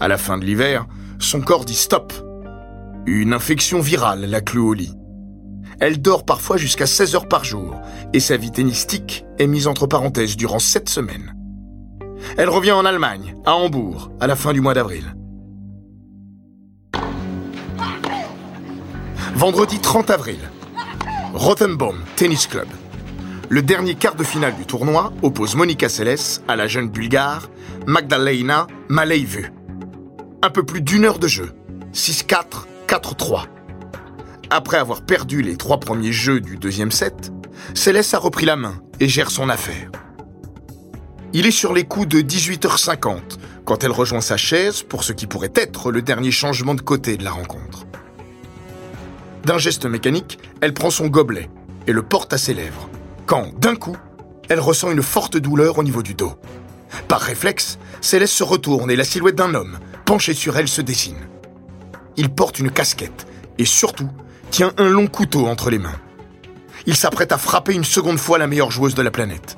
À 0.00 0.08
la 0.08 0.16
fin 0.16 0.38
de 0.38 0.46
l'hiver, 0.46 0.86
son 1.18 1.42
corps 1.42 1.66
dit 1.66 1.74
stop. 1.74 2.14
Une 3.04 3.34
infection 3.34 3.80
virale 3.80 4.24
la 4.24 4.40
cloue 4.40 4.70
au 4.70 4.72
lit. 4.72 4.94
Elle 5.78 6.00
dort 6.00 6.24
parfois 6.24 6.56
jusqu'à 6.56 6.86
16 6.86 7.14
heures 7.14 7.28
par 7.28 7.44
jour 7.44 7.74
et 8.14 8.20
sa 8.20 8.38
vie 8.38 8.50
tennistique 8.50 9.26
est 9.38 9.46
mise 9.46 9.66
entre 9.66 9.86
parenthèses 9.86 10.38
durant 10.38 10.58
7 10.58 10.88
semaines. 10.88 11.34
Elle 12.38 12.48
revient 12.48 12.72
en 12.72 12.86
Allemagne, 12.86 13.34
à 13.44 13.54
Hambourg, 13.54 14.10
à 14.20 14.26
la 14.26 14.36
fin 14.36 14.54
du 14.54 14.62
mois 14.62 14.72
d'avril. 14.72 15.14
Vendredi 19.34 19.80
30 19.80 20.08
avril, 20.10 20.38
Rothenbaum 21.34 21.96
Tennis 22.16 22.46
Club. 22.46 22.68
Le 23.50 23.60
dernier 23.60 23.96
quart 23.96 24.14
de 24.14 24.24
finale 24.24 24.54
du 24.56 24.64
tournoi 24.64 25.12
oppose 25.22 25.56
Monica 25.56 25.90
Seles 25.90 26.40
à 26.48 26.56
la 26.56 26.66
jeune 26.66 26.88
bulgare 26.88 27.50
Magdalena 27.86 28.66
Maleivu. 28.88 29.52
Un 30.42 30.48
peu 30.48 30.62
plus 30.62 30.80
d'une 30.80 31.04
heure 31.04 31.18
de 31.18 31.28
jeu. 31.28 31.52
6-4, 31.92 32.64
4-3. 32.88 33.44
Après 34.48 34.78
avoir 34.78 35.02
perdu 35.02 35.42
les 35.42 35.58
trois 35.58 35.78
premiers 35.78 36.12
jeux 36.12 36.40
du 36.40 36.56
deuxième 36.56 36.90
set, 36.90 37.30
Céleste 37.74 38.14
a 38.14 38.18
repris 38.18 38.46
la 38.46 38.56
main 38.56 38.80
et 39.00 39.08
gère 39.08 39.30
son 39.30 39.50
affaire. 39.50 39.90
Il 41.34 41.44
est 41.44 41.50
sur 41.50 41.74
les 41.74 41.84
coups 41.84 42.08
de 42.08 42.22
18h50 42.22 43.20
quand 43.66 43.84
elle 43.84 43.90
rejoint 43.90 44.22
sa 44.22 44.38
chaise 44.38 44.82
pour 44.82 45.04
ce 45.04 45.12
qui 45.12 45.26
pourrait 45.26 45.52
être 45.54 45.92
le 45.92 46.00
dernier 46.00 46.30
changement 46.30 46.74
de 46.74 46.80
côté 46.80 47.18
de 47.18 47.24
la 47.24 47.32
rencontre. 47.32 47.84
D'un 49.44 49.58
geste 49.58 49.84
mécanique, 49.84 50.38
elle 50.62 50.72
prend 50.72 50.90
son 50.90 51.08
gobelet 51.08 51.50
et 51.86 51.92
le 51.92 52.02
porte 52.02 52.32
à 52.32 52.38
ses 52.38 52.54
lèvres, 52.54 52.88
quand, 53.26 53.52
d'un 53.58 53.76
coup, 53.76 53.96
elle 54.48 54.60
ressent 54.60 54.90
une 54.90 55.02
forte 55.02 55.36
douleur 55.36 55.76
au 55.76 55.82
niveau 55.82 56.02
du 56.02 56.14
dos. 56.14 56.32
Par 57.08 57.20
réflexe, 57.20 57.78
Céleste 58.00 58.34
se 58.34 58.42
retourne 58.42 58.90
et 58.90 58.96
la 58.96 59.04
silhouette 59.04 59.36
d'un 59.36 59.54
homme, 59.54 59.78
penché 60.10 60.34
sur 60.34 60.56
elle, 60.58 60.66
se 60.66 60.80
dessine. 60.80 61.28
Il 62.16 62.30
porte 62.30 62.58
une 62.58 62.72
casquette 62.72 63.28
et 63.58 63.64
surtout 63.64 64.10
tient 64.50 64.72
un 64.76 64.88
long 64.88 65.06
couteau 65.06 65.46
entre 65.46 65.70
les 65.70 65.78
mains. 65.78 66.00
Il 66.86 66.96
s'apprête 66.96 67.30
à 67.30 67.38
frapper 67.38 67.74
une 67.74 67.84
seconde 67.84 68.18
fois 68.18 68.36
la 68.36 68.48
meilleure 68.48 68.72
joueuse 68.72 68.96
de 68.96 69.02
la 69.02 69.12
planète. 69.12 69.56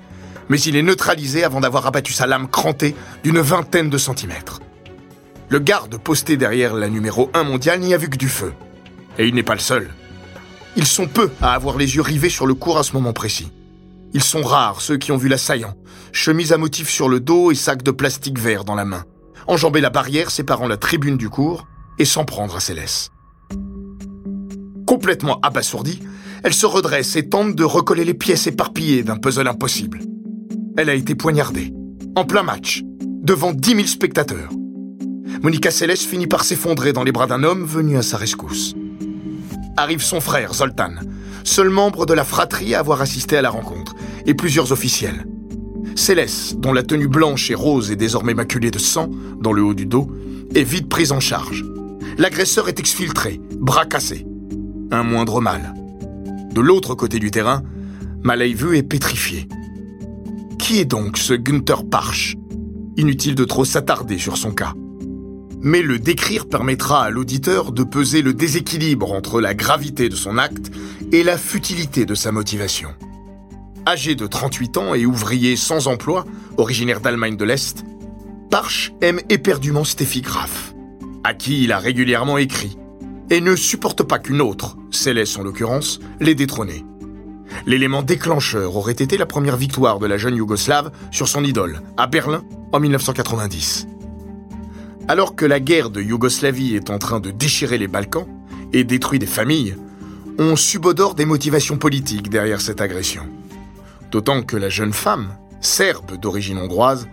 Mais 0.51 0.61
il 0.61 0.77
est 0.77 0.83
neutralisé 0.83 1.43
avant 1.43 1.61
d'avoir 1.61 1.87
abattu 1.87 2.13
sa 2.13 2.27
lame 2.27 2.51
crantée 2.51 2.95
d'une 3.25 3.41
vingtaine 3.41 3.89
de 3.89 3.97
centimètres. 3.97 4.61
Le 5.49 5.59
garde 5.59 5.97
posté 5.97 6.37
derrière 6.37 6.75
la 6.75 6.91
numéro 6.91 7.31
1 7.33 7.45
mondiale 7.45 7.81
n'y 7.81 7.95
a 7.95 7.97
vu 7.97 8.11
que 8.11 8.19
du 8.19 8.29
feu. 8.29 8.53
Et 9.17 9.27
il 9.27 9.35
n'est 9.35 9.43
pas 9.43 9.55
le 9.55 9.61
seul. 9.61 9.89
Ils 10.77 10.87
sont 10.87 11.07
peu 11.07 11.31
à 11.41 11.55
avoir 11.55 11.79
les 11.79 11.97
yeux 11.97 12.03
rivés 12.03 12.29
sur 12.29 12.45
le 12.45 12.53
cours 12.53 12.77
à 12.77 12.83
ce 12.83 12.93
moment 12.93 13.15
précis. 13.15 13.51
Ils 14.13 14.23
sont 14.23 14.43
rares 14.43 14.83
ceux 14.83 14.99
qui 14.99 15.13
ont 15.13 15.17
vu 15.17 15.31
l'assaillant, 15.31 15.79
chemise 16.13 16.53
à 16.53 16.59
motif 16.59 16.91
sur 16.91 17.09
le 17.09 17.21
dos 17.21 17.53
et 17.53 17.55
sac 17.55 17.83
de 17.83 17.91
plastique 17.91 18.39
vert 18.39 18.65
dans 18.65 18.75
la 18.75 18.85
main, 18.85 19.07
enjamber 19.47 19.81
la 19.81 19.91
barrière 19.91 20.31
séparant 20.31 20.69
la 20.69 20.77
tribune 20.77 21.17
du 21.17 21.29
cours 21.29 21.67
et 21.99 22.05
s'en 22.05 22.25
prendre 22.25 22.57
à 22.57 22.75
laisses. 22.75 23.11
Complètement 24.87 25.41
abasourdie, 25.41 26.03
elle 26.45 26.55
se 26.55 26.67
redresse 26.67 27.17
et 27.17 27.29
tente 27.29 27.55
de 27.55 27.65
recoller 27.65 28.05
les 28.05 28.15
pièces 28.15 28.47
éparpillées 28.47 29.03
d'un 29.03 29.17
puzzle 29.17 29.49
impossible. 29.49 30.01
Elle 30.77 30.91
a 30.91 30.95
été 30.95 31.15
poignardée, 31.15 31.73
en 32.17 32.25
plein 32.25 32.43
match, 32.43 32.83
devant 33.23 33.53
10 33.53 33.71
000 33.71 33.87
spectateurs. 33.87 34.51
Monica 35.43 35.71
Céleste 35.71 36.05
finit 36.05 36.27
par 36.27 36.45
s'effondrer 36.45 36.93
dans 36.93 37.05
les 37.05 37.13
bras 37.13 37.27
d'un 37.27 37.43
homme 37.43 37.65
venu 37.65 37.97
à 37.97 38.03
sa 38.03 38.17
rescousse 38.17 38.75
arrive 39.77 40.03
son 40.03 40.21
frère, 40.21 40.55
Zoltan, 40.55 40.95
seul 41.45 41.69
membre 41.69 42.07
de 42.07 42.15
la 42.15 42.25
fratrie 42.25 42.75
à 42.75 42.81
avoir 42.81 43.01
assisté 43.01 43.37
à 43.37 43.43
la 43.43 43.51
rencontre, 43.51 43.95
et 44.27 44.35
plusieurs 44.35 44.73
officiels. 44.73 45.27
Céleste, 45.95 46.57
dont 46.57 46.73
la 46.73 46.83
tenue 46.83 47.09
blanche 47.09 47.51
et 47.51 47.55
rose 47.55 47.91
est 47.91 47.97
désormais 47.97 48.35
maculée 48.35 48.71
de 48.71 48.79
sang 48.79 49.11
dans 49.41 49.53
le 49.53 49.63
haut 49.63 49.75
du 49.75 49.87
dos, 49.87 50.09
est 50.55 50.63
vite 50.63 50.89
prise 50.89 51.13
en 51.13 51.21
charge. 51.21 51.65
L'agresseur 52.19 52.69
est 52.69 52.79
exfiltré, 52.79 53.41
bras 53.59 53.87
cassés. 53.87 54.27
Un 54.91 55.03
moindre 55.03 55.41
mal. 55.41 55.75
De 56.53 56.61
l'autre 56.61 56.95
côté 56.95 57.19
du 57.19 57.31
terrain, 57.31 57.63
Maleivu 58.23 58.77
est 58.77 58.83
pétrifié. 58.83 59.49
Qui 60.59 60.81
est 60.81 60.85
donc 60.85 61.19
ce 61.19 61.35
Günther 61.35 61.85
Parch 61.85 62.37
Inutile 62.97 63.35
de 63.35 63.45
trop 63.45 63.65
s'attarder 63.65 64.19
sur 64.19 64.37
son 64.37 64.53
cas 64.53 64.75
mais 65.63 65.81
le 65.81 65.99
décrire 65.99 66.47
permettra 66.47 67.05
à 67.05 67.11
l'auditeur 67.11 67.73
de 67.73 67.85
peser 67.85 68.21
le 68.21 68.35
déséquilibre 68.35 69.13
entre 69.13 69.41
la 69.41 69.55
gravité 69.55 70.09
de 70.09 70.17
son 70.17 70.37
acte 70.37 70.73
et 71.13 71.23
la 71.23 71.39
futilité 71.39 72.05
de 72.05 72.15
sa 72.15 72.33
motivation. 72.33 72.89
Âgé 73.87 74.15
de 74.15 74.29
38 74.29 74.77
ans 74.77 74.95
et 74.95 75.07
ouvrier 75.07 75.57
sans 75.57 75.89
emploi, 75.89 76.25
originaire 76.57 77.01
d'Allemagne 77.01 77.37
de 77.37 77.45
l'Est, 77.45 77.85
Parch 78.49 78.93
aime 79.01 79.21
éperdument 79.29 79.83
Steffi 79.83 80.21
Graf, 80.21 80.73
à 81.25 81.35
qui 81.35 81.65
il 81.65 81.73
a 81.73 81.79
régulièrement 81.79 82.39
écrit, 82.39 82.79
et 83.31 83.41
ne 83.41 83.57
supporte 83.57 84.05
pas 84.05 84.21
qu'une 84.21 84.41
autre, 84.41 84.77
Céleste 84.93 85.37
en 85.37 85.43
l'occurrence, 85.43 85.99
l'ait 86.21 86.37
détrôné. 86.37 86.85
L'élément 87.67 88.03
déclencheur 88.03 88.77
aurait 88.77 88.93
été 88.93 89.19
la 89.19 89.27
première 89.27 89.57
victoire 89.57 89.99
de 89.99 90.07
la 90.07 90.17
jeune 90.17 90.37
Yougoslave 90.37 90.93
sur 91.11 91.27
son 91.27 91.43
idole, 91.43 91.83
à 91.97 92.07
Berlin, 92.07 92.45
en 92.71 92.79
1990. 92.79 93.89
Alors 95.09 95.35
que 95.35 95.45
la 95.45 95.59
guerre 95.59 95.91
de 95.91 96.01
Yougoslavie 96.01 96.77
est 96.77 96.91
en 96.91 96.99
train 96.99 97.19
de 97.19 97.33
déchirer 97.33 97.79
les 97.79 97.89
Balkans 97.89 98.29
et 98.73 98.85
détruit 98.85 99.19
des 99.19 99.27
familles, 99.27 99.75
on 100.39 100.55
subodore 100.55 101.17
des 101.17 101.25
motivations 101.25 101.79
politiques 101.79 102.31
derrière 102.31 102.61
cette 102.61 102.81
agression. 102.81 103.25
D'autant 104.13 104.43
que 104.43 104.59
la 104.59 104.69
jeune 104.69 104.93
femme, 104.93 105.35
serbe 105.63 106.19
d'origine 106.19 106.59
hongroise, 106.59 107.09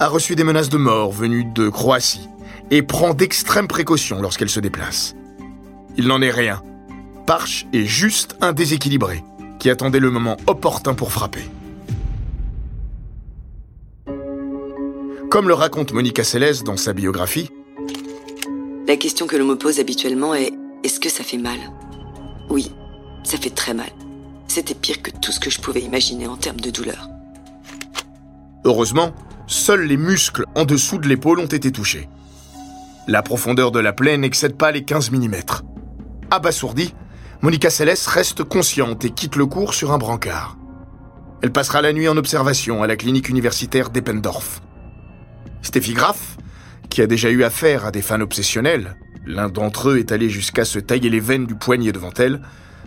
a 0.00 0.08
reçu 0.08 0.34
des 0.34 0.42
menaces 0.42 0.68
de 0.68 0.78
mort 0.78 1.12
venues 1.12 1.44
de 1.44 1.68
Croatie 1.68 2.28
et 2.72 2.82
prend 2.82 3.14
d'extrêmes 3.14 3.68
précautions 3.68 4.20
lorsqu'elle 4.20 4.50
se 4.50 4.58
déplace. 4.58 5.14
Il 5.96 6.08
n'en 6.08 6.20
est 6.20 6.32
rien. 6.32 6.60
Parch 7.24 7.66
est 7.72 7.84
juste 7.84 8.36
un 8.40 8.52
déséquilibré 8.52 9.22
qui 9.60 9.70
attendait 9.70 10.00
le 10.00 10.10
moment 10.10 10.36
opportun 10.48 10.94
pour 10.94 11.12
frapper. 11.12 11.44
Comme 15.30 15.46
le 15.46 15.54
raconte 15.54 15.92
Monica 15.92 16.24
Seles 16.24 16.64
dans 16.64 16.76
sa 16.76 16.92
biographie, 16.92 17.48
La 18.88 18.96
question 18.96 19.28
que 19.28 19.36
l'on 19.36 19.46
me 19.46 19.54
pose 19.54 19.78
habituellement 19.78 20.34
est 20.34 20.52
Est-ce 20.82 20.98
que 20.98 21.08
ça 21.08 21.22
fait 21.22 21.38
mal? 21.38 21.60
Oui, 22.48 22.72
ça 23.22 23.38
fait 23.38 23.50
très 23.50 23.72
mal. 23.72 23.90
C'était 24.50 24.74
pire 24.74 25.00
que 25.00 25.12
tout 25.12 25.30
ce 25.30 25.38
que 25.38 25.48
je 25.48 25.60
pouvais 25.60 25.80
imaginer 25.80 26.26
en 26.26 26.36
termes 26.36 26.58
de 26.58 26.72
douleur. 26.72 27.08
Heureusement, 28.64 29.14
seuls 29.46 29.84
les 29.84 29.96
muscles 29.96 30.44
en 30.56 30.64
dessous 30.64 30.98
de 30.98 31.06
l'épaule 31.06 31.38
ont 31.38 31.46
été 31.46 31.70
touchés. 31.70 32.08
La 33.06 33.22
profondeur 33.22 33.70
de 33.70 33.78
la 33.78 33.92
plaie 33.92 34.16
n'excède 34.18 34.56
pas 34.56 34.72
les 34.72 34.82
15 34.82 35.12
mm. 35.12 35.34
Abasourdie, 36.32 36.92
Monica 37.42 37.70
Seles 37.70 38.08
reste 38.08 38.42
consciente 38.42 39.04
et 39.04 39.10
quitte 39.10 39.36
le 39.36 39.46
cours 39.46 39.72
sur 39.72 39.92
un 39.92 39.98
brancard. 39.98 40.58
Elle 41.42 41.52
passera 41.52 41.80
la 41.80 41.92
nuit 41.92 42.08
en 42.08 42.16
observation 42.16 42.82
à 42.82 42.88
la 42.88 42.96
clinique 42.96 43.28
universitaire 43.28 43.90
d'Eppendorf. 43.90 44.62
Steffi 45.62 45.92
Graf, 45.92 46.38
qui 46.88 47.02
a 47.02 47.06
déjà 47.06 47.30
eu 47.30 47.44
affaire 47.44 47.86
à 47.86 47.92
des 47.92 48.02
fans 48.02 48.20
obsessionnels, 48.20 48.96
l'un 49.24 49.48
d'entre 49.48 49.90
eux 49.90 49.98
est 49.98 50.10
allé 50.10 50.28
jusqu'à 50.28 50.64
se 50.64 50.80
tailler 50.80 51.08
les 51.08 51.20
veines 51.20 51.46
du 51.46 51.54
poignet 51.54 51.92
devant 51.92 52.12
elle, 52.18 52.42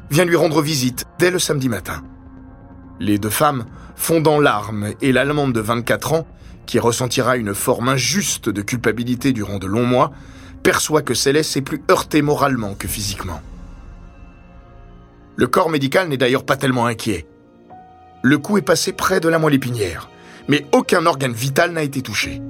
vient 0.09 0.25
lui 0.25 0.35
rendre 0.35 0.61
visite 0.61 1.05
dès 1.19 1.31
le 1.31 1.39
samedi 1.39 1.69
matin. 1.69 2.03
Les 2.99 3.17
deux 3.17 3.29
femmes 3.29 3.65
fondent 3.95 4.27
en 4.27 4.39
larmes 4.39 4.93
et 5.01 5.11
l'Allemande 5.11 5.53
de 5.53 5.59
24 5.59 6.13
ans, 6.13 6.27
qui 6.65 6.79
ressentira 6.79 7.37
une 7.37 7.53
forme 7.53 7.89
injuste 7.89 8.49
de 8.49 8.61
culpabilité 8.61 9.31
durant 9.31 9.57
de 9.57 9.67
longs 9.67 9.85
mois, 9.85 10.11
perçoit 10.61 11.01
que 11.01 11.13
Céleste 11.13 11.57
est 11.57 11.61
plus 11.61 11.83
heurtée 11.91 12.21
moralement 12.21 12.73
que 12.73 12.87
physiquement. 12.87 13.41
Le 15.35 15.47
corps 15.47 15.69
médical 15.69 16.07
n'est 16.07 16.17
d'ailleurs 16.17 16.45
pas 16.45 16.57
tellement 16.57 16.85
inquiet. 16.85 17.27
Le 18.21 18.37
coup 18.37 18.57
est 18.57 18.61
passé 18.61 18.93
près 18.93 19.19
de 19.19 19.27
la 19.27 19.39
moelle 19.39 19.55
épinière, 19.55 20.09
mais 20.47 20.65
aucun 20.71 21.05
organe 21.05 21.33
vital 21.33 21.71
n'a 21.71 21.83
été 21.83 22.01
touché. 22.01 22.41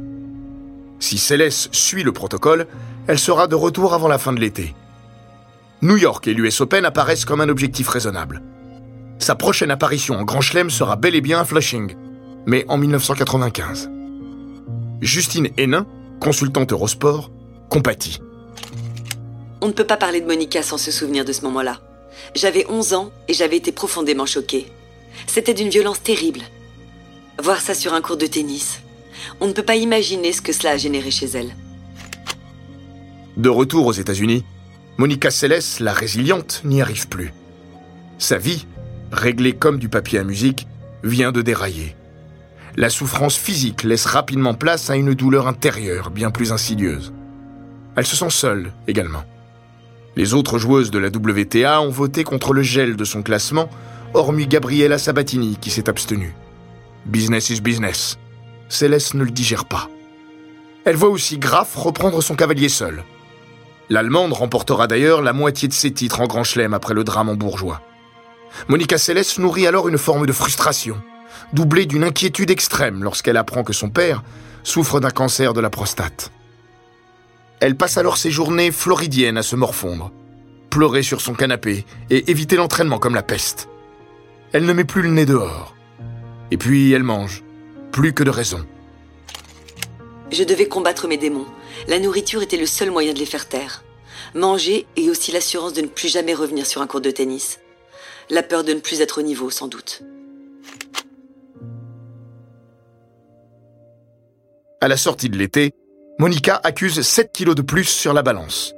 Si 0.99 1.17
Céleste 1.17 1.73
suit 1.73 2.03
le 2.03 2.11
protocole, 2.11 2.67
elle 3.07 3.19
sera 3.19 3.47
de 3.47 3.55
retour 3.55 3.93
avant 3.93 4.07
la 4.07 4.17
fin 4.17 4.33
de 4.33 4.39
l'été. 4.39 4.75
New 5.83 5.97
York 5.97 6.25
et 6.29 6.33
l'US 6.33 6.61
Open 6.61 6.85
apparaissent 6.85 7.25
comme 7.25 7.41
un 7.41 7.49
objectif 7.49 7.89
raisonnable. 7.89 8.41
Sa 9.19 9.35
prochaine 9.35 9.69
apparition 9.69 10.15
en 10.15 10.23
Grand 10.23 10.39
Chelem 10.39 10.69
sera 10.69 10.95
bel 10.95 11.13
et 11.13 11.19
bien 11.19 11.41
à 11.41 11.43
Flushing, 11.43 11.97
mais 12.45 12.63
en 12.69 12.77
1995. 12.77 13.91
Justine 15.01 15.49
Hénin, 15.57 15.85
consultante 16.21 16.71
Eurosport, 16.71 17.31
compatit. 17.69 18.21
On 19.59 19.67
ne 19.67 19.73
peut 19.73 19.83
pas 19.83 19.97
parler 19.97 20.21
de 20.21 20.25
Monica 20.25 20.63
sans 20.63 20.77
se 20.77 20.89
souvenir 20.89 21.25
de 21.25 21.33
ce 21.33 21.41
moment-là. 21.41 21.81
J'avais 22.33 22.65
11 22.69 22.93
ans 22.93 23.11
et 23.27 23.33
j'avais 23.33 23.57
été 23.57 23.73
profondément 23.73 24.25
choquée. 24.25 24.67
C'était 25.27 25.53
d'une 25.53 25.67
violence 25.67 26.01
terrible. 26.01 26.43
Voir 27.41 27.59
ça 27.59 27.73
sur 27.73 27.93
un 27.93 27.99
cours 27.99 28.15
de 28.15 28.25
tennis, 28.25 28.79
on 29.41 29.47
ne 29.47 29.53
peut 29.53 29.63
pas 29.63 29.75
imaginer 29.75 30.31
ce 30.31 30.41
que 30.41 30.53
cela 30.53 30.71
a 30.71 30.77
généré 30.77 31.11
chez 31.11 31.25
elle. 31.25 31.53
De 33.35 33.49
retour 33.49 33.85
aux 33.85 33.91
États-Unis, 33.91 34.45
Monica 34.97 35.32
Seles, 35.32 35.79
la 35.79 35.91
résiliente, 35.91 36.62
n'y 36.63 36.82
arrive 36.82 37.08
plus. 37.08 37.34
Sa 38.19 38.38
vie, 38.38 38.67
réglée 39.12 39.53
comme 39.53 39.79
du 39.79 39.89
papier 39.89 40.19
à 40.19 40.23
musique, 40.23 40.67
vient 41.03 41.32
de 41.32 41.41
dérailler. 41.41 41.95
La 42.75 42.89
souffrance 42.89 43.36
physique 43.36 43.84
laisse 43.84 44.06
rapidement 44.06 44.53
place 44.53 44.89
à 44.89 44.95
une 44.95 45.15
douleur 45.15 45.47
intérieure 45.47 46.12
bien 46.12 46.29
plus 46.29 46.51
insidieuse. 46.51 47.12
Elle 47.95 48.06
se 48.06 48.15
sent 48.15 48.29
seule 48.29 48.71
également. 48.88 49.23
Les 50.15 50.36
autres 50.36 50.60
joueuses 50.60 50.91
de 50.91 50.99
la 50.99 51.08
WTA 51.08 51.82
ont 51.82 51.89
voté 51.89 52.23
contre 52.23 52.53
le 52.53 52.62
gel 52.62 52.95
de 52.95 53.03
son 53.03 53.23
classement, 53.23 53.69
hormis 54.13 54.47
Gabriela 54.47 54.99
Sabatini 54.99 55.58
qui 55.60 55.71
s'est 55.71 55.89
abstenue. 55.89 56.36
Business 57.06 57.49
is 57.49 57.62
business. 57.62 58.17
Céleste 58.69 59.15
ne 59.15 59.23
le 59.23 59.32
digère 59.32 59.65
pas. 59.65 59.89
Elle 60.86 60.95
voit 60.95 61.10
aussi 61.10 61.39
Graf 61.39 61.75
reprendre 61.75 62.21
son 62.21 62.36
cavalier 62.36 62.69
seul. 62.69 63.03
L'Allemande 63.89 64.33
remportera 64.33 64.87
d'ailleurs 64.87 65.21
la 65.21 65.33
moitié 65.33 65.67
de 65.67 65.73
ses 65.73 65.91
titres 65.91 66.21
en 66.21 66.27
Grand 66.27 66.43
Chelem 66.43 66.73
après 66.73 66.93
le 66.93 67.03
drame 67.03 67.29
en 67.29 67.35
bourgeois. 67.35 67.81
Monica 68.67 68.97
Seles 68.97 69.39
nourrit 69.39 69.67
alors 69.67 69.89
une 69.89 69.97
forme 69.97 70.25
de 70.25 70.31
frustration, 70.31 71.01
doublée 71.53 71.85
d'une 71.85 72.03
inquiétude 72.03 72.51
extrême 72.51 73.03
lorsqu'elle 73.03 73.37
apprend 73.37 73.63
que 73.63 73.73
son 73.73 73.89
père 73.89 74.23
souffre 74.63 74.99
d'un 74.99 75.09
cancer 75.09 75.53
de 75.53 75.61
la 75.61 75.69
prostate. 75.69 76.31
Elle 77.59 77.75
passe 77.75 77.97
alors 77.97 78.17
ses 78.17 78.31
journées 78.31 78.71
floridiennes 78.71 79.37
à 79.37 79.43
se 79.43 79.55
morfondre, 79.55 80.11
pleurer 80.69 81.03
sur 81.03 81.21
son 81.21 81.33
canapé 81.33 81.85
et 82.09 82.29
éviter 82.31 82.55
l'entraînement 82.55 82.99
comme 82.99 83.15
la 83.15 83.23
peste. 83.23 83.69
Elle 84.53 84.65
ne 84.65 84.73
met 84.73 84.83
plus 84.83 85.01
le 85.01 85.09
nez 85.09 85.25
dehors. 85.25 85.75
Et 86.51 86.57
puis 86.57 86.91
elle 86.91 87.03
mange, 87.03 87.43
plus 87.91 88.13
que 88.13 88.23
de 88.23 88.29
raison. 88.29 88.65
Je 90.31 90.43
devais 90.43 90.67
combattre 90.67 91.07
mes 91.07 91.17
démons. 91.17 91.45
La 91.87 91.99
nourriture 91.99 92.41
était 92.41 92.57
le 92.57 92.65
seul 92.65 92.91
moyen 92.91 93.13
de 93.13 93.19
les 93.19 93.25
faire 93.25 93.47
taire. 93.47 93.83
Manger 94.35 94.85
et 94.95 95.09
aussi 95.09 95.31
l'assurance 95.31 95.73
de 95.73 95.81
ne 95.81 95.87
plus 95.87 96.07
jamais 96.07 96.33
revenir 96.33 96.65
sur 96.65 96.81
un 96.81 96.87
cours 96.87 97.01
de 97.01 97.11
tennis. 97.11 97.59
La 98.29 98.41
peur 98.41 98.63
de 98.63 98.73
ne 98.73 98.79
plus 98.79 99.01
être 99.01 99.19
au 99.19 99.21
niveau, 99.21 99.49
sans 99.49 99.67
doute. 99.67 100.01
À 104.79 104.87
la 104.87 104.97
sortie 104.97 105.29
de 105.29 105.37
l'été, 105.37 105.73
Monica 106.19 106.59
accuse 106.63 107.01
7 107.01 107.31
kilos 107.33 107.55
de 107.55 107.61
plus 107.61 107.85
sur 107.85 108.13
la 108.13 108.21
balance. 108.21 108.73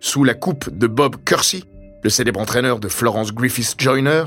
Sous 0.00 0.24
la 0.24 0.34
coupe 0.34 0.70
de 0.70 0.86
Bob 0.86 1.16
Kersey, 1.24 1.62
le 2.02 2.10
célèbre 2.10 2.40
entraîneur 2.40 2.78
de 2.78 2.88
Florence 2.88 3.34
Griffith 3.34 3.74
Joyner, 3.78 4.24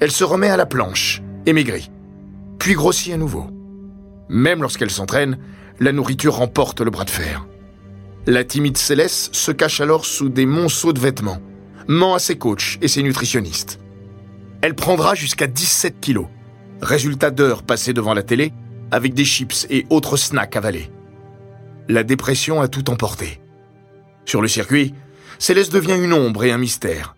elle 0.00 0.10
se 0.10 0.24
remet 0.24 0.48
à 0.48 0.56
la 0.56 0.66
planche 0.66 1.22
et 1.46 1.52
maigrit, 1.52 1.90
puis 2.58 2.74
grossit 2.74 3.12
à 3.12 3.16
nouveau. 3.16 3.46
Même 4.28 4.62
lorsqu'elle 4.62 4.90
s'entraîne, 4.90 5.38
la 5.80 5.92
nourriture 5.92 6.34
remporte 6.34 6.82
le 6.82 6.90
bras 6.90 7.04
de 7.04 7.10
fer. 7.10 7.46
La 8.26 8.44
timide 8.44 8.76
Céleste 8.76 9.34
se 9.34 9.50
cache 9.50 9.80
alors 9.80 10.04
sous 10.04 10.28
des 10.28 10.44
monceaux 10.44 10.92
de 10.92 11.00
vêtements, 11.00 11.40
ment 11.88 12.14
à 12.14 12.18
ses 12.18 12.36
coachs 12.36 12.78
et 12.82 12.88
ses 12.88 13.02
nutritionnistes. 13.02 13.80
Elle 14.60 14.74
prendra 14.74 15.14
jusqu'à 15.14 15.46
17 15.46 15.98
kilos, 16.00 16.26
résultat 16.82 17.30
d'heures 17.30 17.62
passées 17.62 17.94
devant 17.94 18.12
la 18.12 18.22
télé 18.22 18.52
avec 18.90 19.14
des 19.14 19.24
chips 19.24 19.66
et 19.70 19.86
autres 19.88 20.18
snacks 20.18 20.54
avalés. 20.54 20.90
La 21.88 22.02
dépression 22.02 22.60
a 22.60 22.68
tout 22.68 22.90
emporté. 22.90 23.40
Sur 24.26 24.42
le 24.42 24.48
circuit, 24.48 24.94
Céleste 25.38 25.72
devient 25.72 25.98
une 25.98 26.12
ombre 26.12 26.44
et 26.44 26.52
un 26.52 26.58
mystère. 26.58 27.16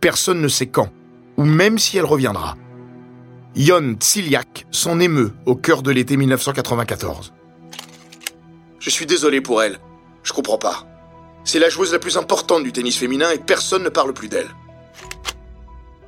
Personne 0.00 0.40
ne 0.40 0.48
sait 0.48 0.68
quand, 0.68 0.90
ou 1.36 1.44
même 1.44 1.78
si 1.78 1.98
elle 1.98 2.04
reviendra. 2.04 2.56
Yon 3.56 3.96
Tsiliak 3.98 4.66
s'en 4.70 5.00
émeut 5.00 5.32
au 5.44 5.56
cœur 5.56 5.82
de 5.82 5.90
l'été 5.90 6.16
1994. 6.16 7.32
Je 8.86 8.90
suis 8.92 9.04
désolé 9.04 9.40
pour 9.40 9.64
elle. 9.64 9.80
Je 10.22 10.32
comprends 10.32 10.58
pas. 10.58 10.86
C'est 11.42 11.58
la 11.58 11.68
joueuse 11.68 11.92
la 11.92 11.98
plus 11.98 12.16
importante 12.16 12.62
du 12.62 12.70
tennis 12.70 12.96
féminin 12.96 13.32
et 13.32 13.38
personne 13.38 13.82
ne 13.82 13.88
parle 13.88 14.12
plus 14.12 14.28
d'elle. 14.28 14.54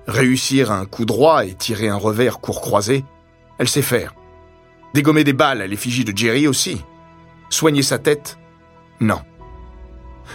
Réussir 0.06 0.70
un 0.70 0.86
coup 0.86 1.04
droit 1.04 1.44
et 1.44 1.54
tirer 1.54 1.88
un 1.88 1.96
revers 1.96 2.38
court 2.38 2.60
croisé, 2.60 3.04
elle 3.58 3.68
sait 3.68 3.82
faire. 3.82 4.14
Dégommer 4.94 5.24
des 5.24 5.32
balles 5.32 5.60
à 5.60 5.66
l'effigie 5.66 6.04
de 6.04 6.16
Jerry 6.16 6.46
aussi. 6.46 6.84
Soigner 7.50 7.82
sa 7.82 7.98
tête 7.98 8.38
Non. 9.00 9.22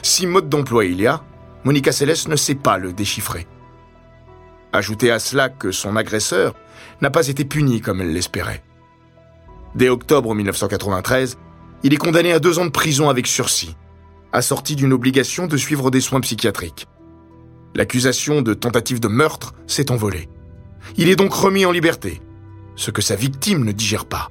Si 0.02 0.28
mode 0.28 0.50
d'emploi 0.50 0.84
il 0.84 1.00
y 1.00 1.08
a, 1.08 1.24
Monica 1.64 1.94
Seles 1.94 2.28
ne 2.28 2.36
sait 2.36 2.56
pas 2.56 2.78
le 2.78 2.92
déchiffrer. 2.92 3.48
Ajoutez 4.74 5.12
à 5.12 5.20
cela 5.20 5.48
que 5.48 5.72
son 5.72 5.96
agresseur 5.96 6.56
n'a 7.00 7.10
pas 7.10 7.30
été 7.30 7.46
puni 7.46 7.80
comme 7.80 8.02
elle 8.02 8.12
l'espérait. 8.12 8.64
Dès 9.76 9.88
octobre 9.88 10.36
1993, 10.36 11.38
il 11.84 11.94
est 11.94 11.98
condamné 11.98 12.32
à 12.32 12.40
deux 12.40 12.60
ans 12.60 12.66
de 12.66 12.72
prison 12.72 13.10
avec 13.10 13.28
sursis, 13.28 13.76
assorti 14.32 14.76
d'une 14.76 14.94
obligation 14.94 15.48
de 15.48 15.58
suivre 15.58 15.92
des 15.92 16.02
soins 16.02 16.22
psychiatriques. 16.22 16.88
L'accusation 17.76 18.42
de 18.42 18.54
tentative 18.54 19.00
de 19.00 19.08
meurtre 19.08 19.54
s'est 19.68 19.92
envolée. 19.92 20.30
Il 20.98 21.10
est 21.10 21.16
donc 21.16 21.34
remis 21.34 21.66
en 21.66 21.72
liberté, 21.72 22.22
ce 22.76 22.92
que 22.92 23.02
sa 23.02 23.16
victime 23.16 23.64
ne 23.64 23.72
digère 23.72 24.06
pas. 24.06 24.30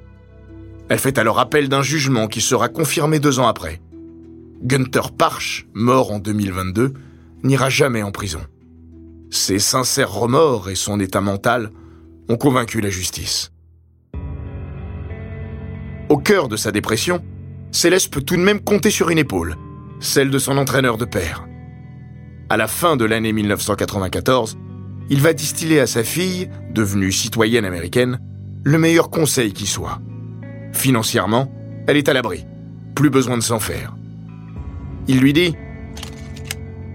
Elle 0.89 0.99
fait 0.99 1.17
alors 1.17 1.39
appel 1.39 1.69
d'un 1.69 1.81
jugement 1.81 2.27
qui 2.27 2.41
sera 2.41 2.69
confirmé 2.69 3.19
deux 3.19 3.39
ans 3.39 3.47
après. 3.47 3.81
Gunther 4.63 5.11
Parch, 5.11 5.67
mort 5.73 6.11
en 6.11 6.19
2022, 6.19 6.93
n'ira 7.43 7.69
jamais 7.69 8.03
en 8.03 8.11
prison. 8.11 8.41
Ses 9.29 9.59
sincères 9.59 10.11
remords 10.11 10.69
et 10.69 10.75
son 10.75 10.99
état 10.99 11.21
mental 11.21 11.71
ont 12.29 12.37
convaincu 12.37 12.79
la 12.79 12.89
justice. 12.89 13.51
Au 16.09 16.17
cœur 16.17 16.47
de 16.47 16.55
sa 16.55 16.71
dépression, 16.71 17.23
Céleste 17.73 18.13
peut 18.13 18.21
tout 18.21 18.37
de 18.37 18.41
même 18.41 18.61
compter 18.61 18.91
sur 18.91 19.09
une 19.09 19.17
épaule, 19.17 19.57
celle 19.99 20.29
de 20.29 20.37
son 20.37 20.57
entraîneur 20.59 20.97
de 20.97 21.05
père. 21.05 21.47
À 22.49 22.55
la 22.55 22.67
fin 22.67 22.95
de 22.95 23.03
l'année 23.03 23.33
1994, 23.33 24.57
il 25.09 25.19
va 25.19 25.33
distiller 25.33 25.79
à 25.79 25.87
sa 25.87 26.03
fille, 26.03 26.49
devenue 26.69 27.11
citoyenne 27.11 27.65
américaine, 27.65 28.19
le 28.63 28.77
meilleur 28.77 29.09
conseil 29.09 29.53
qui 29.53 29.65
soit. 29.65 29.99
Financièrement, 30.71 31.51
elle 31.87 31.97
est 31.97 32.07
à 32.09 32.13
l'abri. 32.13 32.45
Plus 32.95 33.09
besoin 33.09 33.37
de 33.37 33.43
s'en 33.43 33.59
faire. 33.59 33.95
Il 35.07 35.19
lui 35.19 35.33
dit 35.33 35.55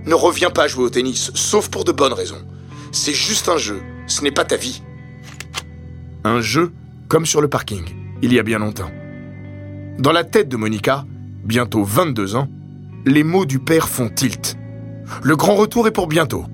Ne 0.06 0.14
reviens 0.14 0.50
pas 0.50 0.68
jouer 0.68 0.84
au 0.84 0.90
tennis, 0.90 1.32
sauf 1.34 1.68
pour 1.70 1.84
de 1.84 1.92
bonnes 1.92 2.12
raisons. 2.12 2.46
C'est 2.92 3.12
juste 3.12 3.48
un 3.48 3.58
jeu, 3.58 3.80
ce 4.06 4.22
n'est 4.22 4.30
pas 4.30 4.44
ta 4.44 4.56
vie. 4.56 4.80
Un 6.22 6.40
jeu 6.40 6.72
comme 7.08 7.26
sur 7.26 7.40
le 7.40 7.48
parking, 7.48 7.84
il 8.22 8.32
y 8.32 8.38
a 8.38 8.44
bien 8.44 8.60
longtemps. 8.60 8.90
Dans 9.98 10.12
la 10.12 10.22
tête 10.22 10.48
de 10.48 10.56
Monica, 10.56 11.04
bientôt 11.42 11.82
22 11.82 12.36
ans, 12.36 12.46
les 13.04 13.24
mots 13.24 13.46
du 13.46 13.58
père 13.58 13.88
font 13.88 14.08
tilt. 14.08 14.56
Le 15.24 15.34
grand 15.34 15.56
retour 15.56 15.88
est 15.88 15.92
pour 15.92 16.06
bientôt. 16.06 16.44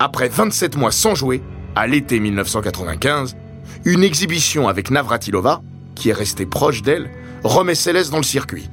Après 0.00 0.28
27 0.28 0.76
mois 0.76 0.90
sans 0.90 1.14
jouer, 1.14 1.42
à 1.76 1.86
l'été 1.86 2.18
1995, 2.18 3.36
une 3.84 4.02
exhibition 4.02 4.66
avec 4.66 4.90
Navratilova, 4.90 5.62
qui 5.94 6.10
est 6.10 6.12
restée 6.12 6.44
proche 6.44 6.82
d'elle, 6.82 7.08
remet 7.44 7.76
Céleste 7.76 8.10
dans 8.10 8.16
le 8.16 8.24
circuit. 8.24 8.68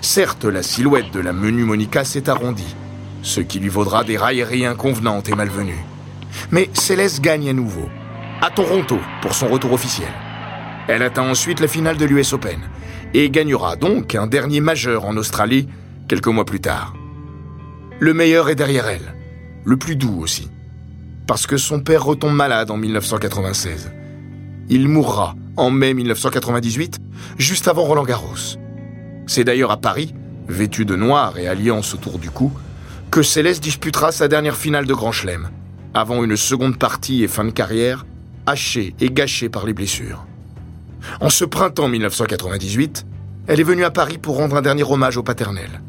Certes, 0.00 0.46
la 0.46 0.62
silhouette 0.62 1.12
de 1.12 1.20
la 1.20 1.34
menue 1.34 1.64
Monica 1.64 2.04
s'est 2.06 2.30
arrondie, 2.30 2.74
ce 3.20 3.42
qui 3.42 3.60
lui 3.60 3.68
vaudra 3.68 4.02
des 4.02 4.16
railleries 4.16 4.64
inconvenantes 4.64 5.28
et 5.28 5.34
malvenues. 5.34 5.84
Mais 6.50 6.70
Céleste 6.72 7.20
gagne 7.20 7.50
à 7.50 7.52
nouveau, 7.52 7.90
à 8.40 8.48
Toronto 8.48 8.96
pour 9.20 9.34
son 9.34 9.48
retour 9.48 9.74
officiel. 9.74 10.08
Elle 10.88 11.02
atteint 11.02 11.28
ensuite 11.28 11.60
la 11.60 11.68
finale 11.68 11.98
de 11.98 12.06
l'US 12.06 12.32
Open 12.32 12.60
et 13.14 13.30
gagnera 13.30 13.76
donc 13.76 14.14
un 14.14 14.26
dernier 14.26 14.60
majeur 14.60 15.04
en 15.04 15.16
Australie 15.16 15.68
quelques 16.08 16.28
mois 16.28 16.44
plus 16.44 16.60
tard. 16.60 16.94
Le 17.98 18.12
meilleur 18.14 18.48
est 18.48 18.54
derrière 18.54 18.86
elle, 18.88 19.14
le 19.64 19.76
plus 19.76 19.96
doux 19.96 20.20
aussi, 20.20 20.50
parce 21.26 21.46
que 21.46 21.56
son 21.56 21.80
père 21.80 22.04
retombe 22.04 22.34
malade 22.34 22.70
en 22.70 22.76
1996. 22.76 23.92
Il 24.68 24.88
mourra 24.88 25.34
en 25.56 25.70
mai 25.70 25.94
1998, 25.94 26.98
juste 27.38 27.68
avant 27.68 27.84
Roland 27.84 28.04
Garros. 28.04 28.58
C'est 29.26 29.44
d'ailleurs 29.44 29.70
à 29.70 29.78
Paris, 29.78 30.14
vêtu 30.48 30.84
de 30.84 30.96
noir 30.96 31.38
et 31.38 31.48
alliance 31.48 31.94
autour 31.94 32.18
du 32.18 32.30
cou, 32.30 32.52
que 33.10 33.22
Céleste 33.22 33.62
disputera 33.62 34.12
sa 34.12 34.28
dernière 34.28 34.56
finale 34.56 34.86
de 34.86 34.94
Grand 34.94 35.12
Chelem, 35.12 35.48
avant 35.94 36.22
une 36.22 36.36
seconde 36.36 36.78
partie 36.78 37.24
et 37.24 37.28
fin 37.28 37.44
de 37.44 37.50
carrière 37.50 38.04
hachée 38.46 38.94
et 39.00 39.10
gâchée 39.10 39.48
par 39.48 39.66
les 39.66 39.72
blessures. 39.72 40.26
En 41.20 41.30
ce 41.30 41.44
printemps 41.44 41.88
1998, 41.88 43.06
elle 43.46 43.60
est 43.60 43.64
venue 43.64 43.84
à 43.84 43.90
Paris 43.90 44.18
pour 44.18 44.36
rendre 44.36 44.56
un 44.56 44.62
dernier 44.62 44.84
hommage 44.84 45.16
au 45.16 45.22
paternel. 45.22 45.82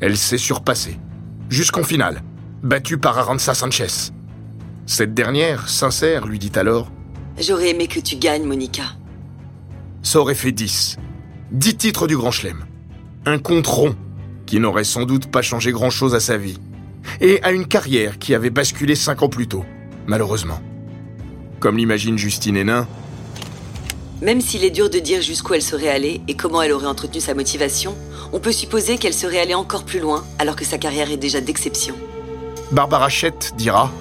Elle 0.00 0.16
s'est 0.16 0.38
surpassée, 0.38 0.98
jusqu'en 1.48 1.84
finale, 1.84 2.22
battue 2.62 2.98
par 2.98 3.18
Aranza 3.18 3.54
Sanchez. 3.54 4.12
Cette 4.86 5.14
dernière, 5.14 5.68
sincère, 5.68 6.26
lui 6.26 6.38
dit 6.38 6.52
alors 6.56 6.90
J'aurais 7.38 7.70
aimé 7.70 7.86
que 7.86 8.00
tu 8.00 8.16
gagnes, 8.16 8.44
Monica. 8.44 8.84
Ça 10.02 10.20
aurait 10.20 10.34
fait 10.34 10.52
10. 10.52 10.98
10 11.52 11.76
titres 11.76 12.06
du 12.06 12.16
Grand 12.16 12.30
Chelem. 12.30 12.64
Un 13.26 13.38
compte 13.38 13.66
rond 13.66 13.94
qui 14.46 14.60
n'aurait 14.60 14.84
sans 14.84 15.04
doute 15.04 15.30
pas 15.30 15.42
changé 15.42 15.72
grand-chose 15.72 16.14
à 16.14 16.20
sa 16.20 16.36
vie. 16.36 16.58
Et 17.20 17.42
à 17.42 17.52
une 17.52 17.66
carrière 17.66 18.18
qui 18.18 18.34
avait 18.34 18.50
basculé 18.50 18.94
5 18.94 19.22
ans 19.22 19.28
plus 19.28 19.46
tôt, 19.46 19.64
malheureusement. 20.06 20.60
Comme 21.60 21.76
l'imagine 21.76 22.18
Justine 22.18 22.56
Hénin, 22.56 22.86
même 24.24 24.40
s'il 24.40 24.64
est 24.64 24.70
dur 24.70 24.88
de 24.88 24.98
dire 24.98 25.20
jusqu'où 25.20 25.52
elle 25.52 25.62
serait 25.62 25.90
allée 25.90 26.22
et 26.28 26.34
comment 26.34 26.62
elle 26.62 26.72
aurait 26.72 26.86
entretenu 26.86 27.20
sa 27.20 27.34
motivation, 27.34 27.94
on 28.32 28.40
peut 28.40 28.52
supposer 28.52 28.96
qu'elle 28.96 29.12
serait 29.12 29.38
allée 29.38 29.54
encore 29.54 29.84
plus 29.84 30.00
loin 30.00 30.24
alors 30.38 30.56
que 30.56 30.64
sa 30.64 30.78
carrière 30.78 31.10
est 31.10 31.18
déjà 31.18 31.42
d'exception. 31.42 31.94
Barbara 32.72 33.10
Chett 33.10 33.52
dira 33.56 33.92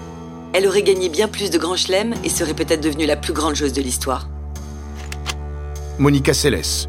Elle 0.54 0.66
aurait 0.66 0.82
gagné 0.82 1.10
bien 1.10 1.28
plus 1.28 1.52
de 1.52 1.58
grands 1.58 1.76
chelems 1.76 2.16
et 2.24 2.30
serait 2.30 2.54
peut-être 2.54 2.82
devenue 2.82 3.06
la 3.06 3.18
plus 3.18 3.34
grande 3.34 3.56
joueuse 3.56 3.74
de 3.74 3.82
l'histoire. 3.82 4.30
Monica 6.00 6.34
Seles, 6.34 6.88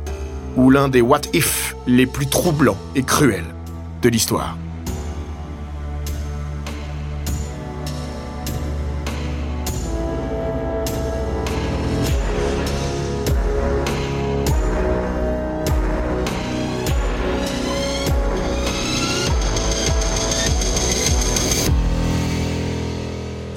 ou 0.57 0.71
l'un 0.71 0.89
des 0.89 1.01
what 1.01 1.23
if 1.33 1.75
les 1.89 2.07
plus 2.07 2.29
troublants 2.29 2.79
et 2.95 3.03
cruels. 3.03 3.45
de 4.01 4.09
l'histoire. 4.11 4.57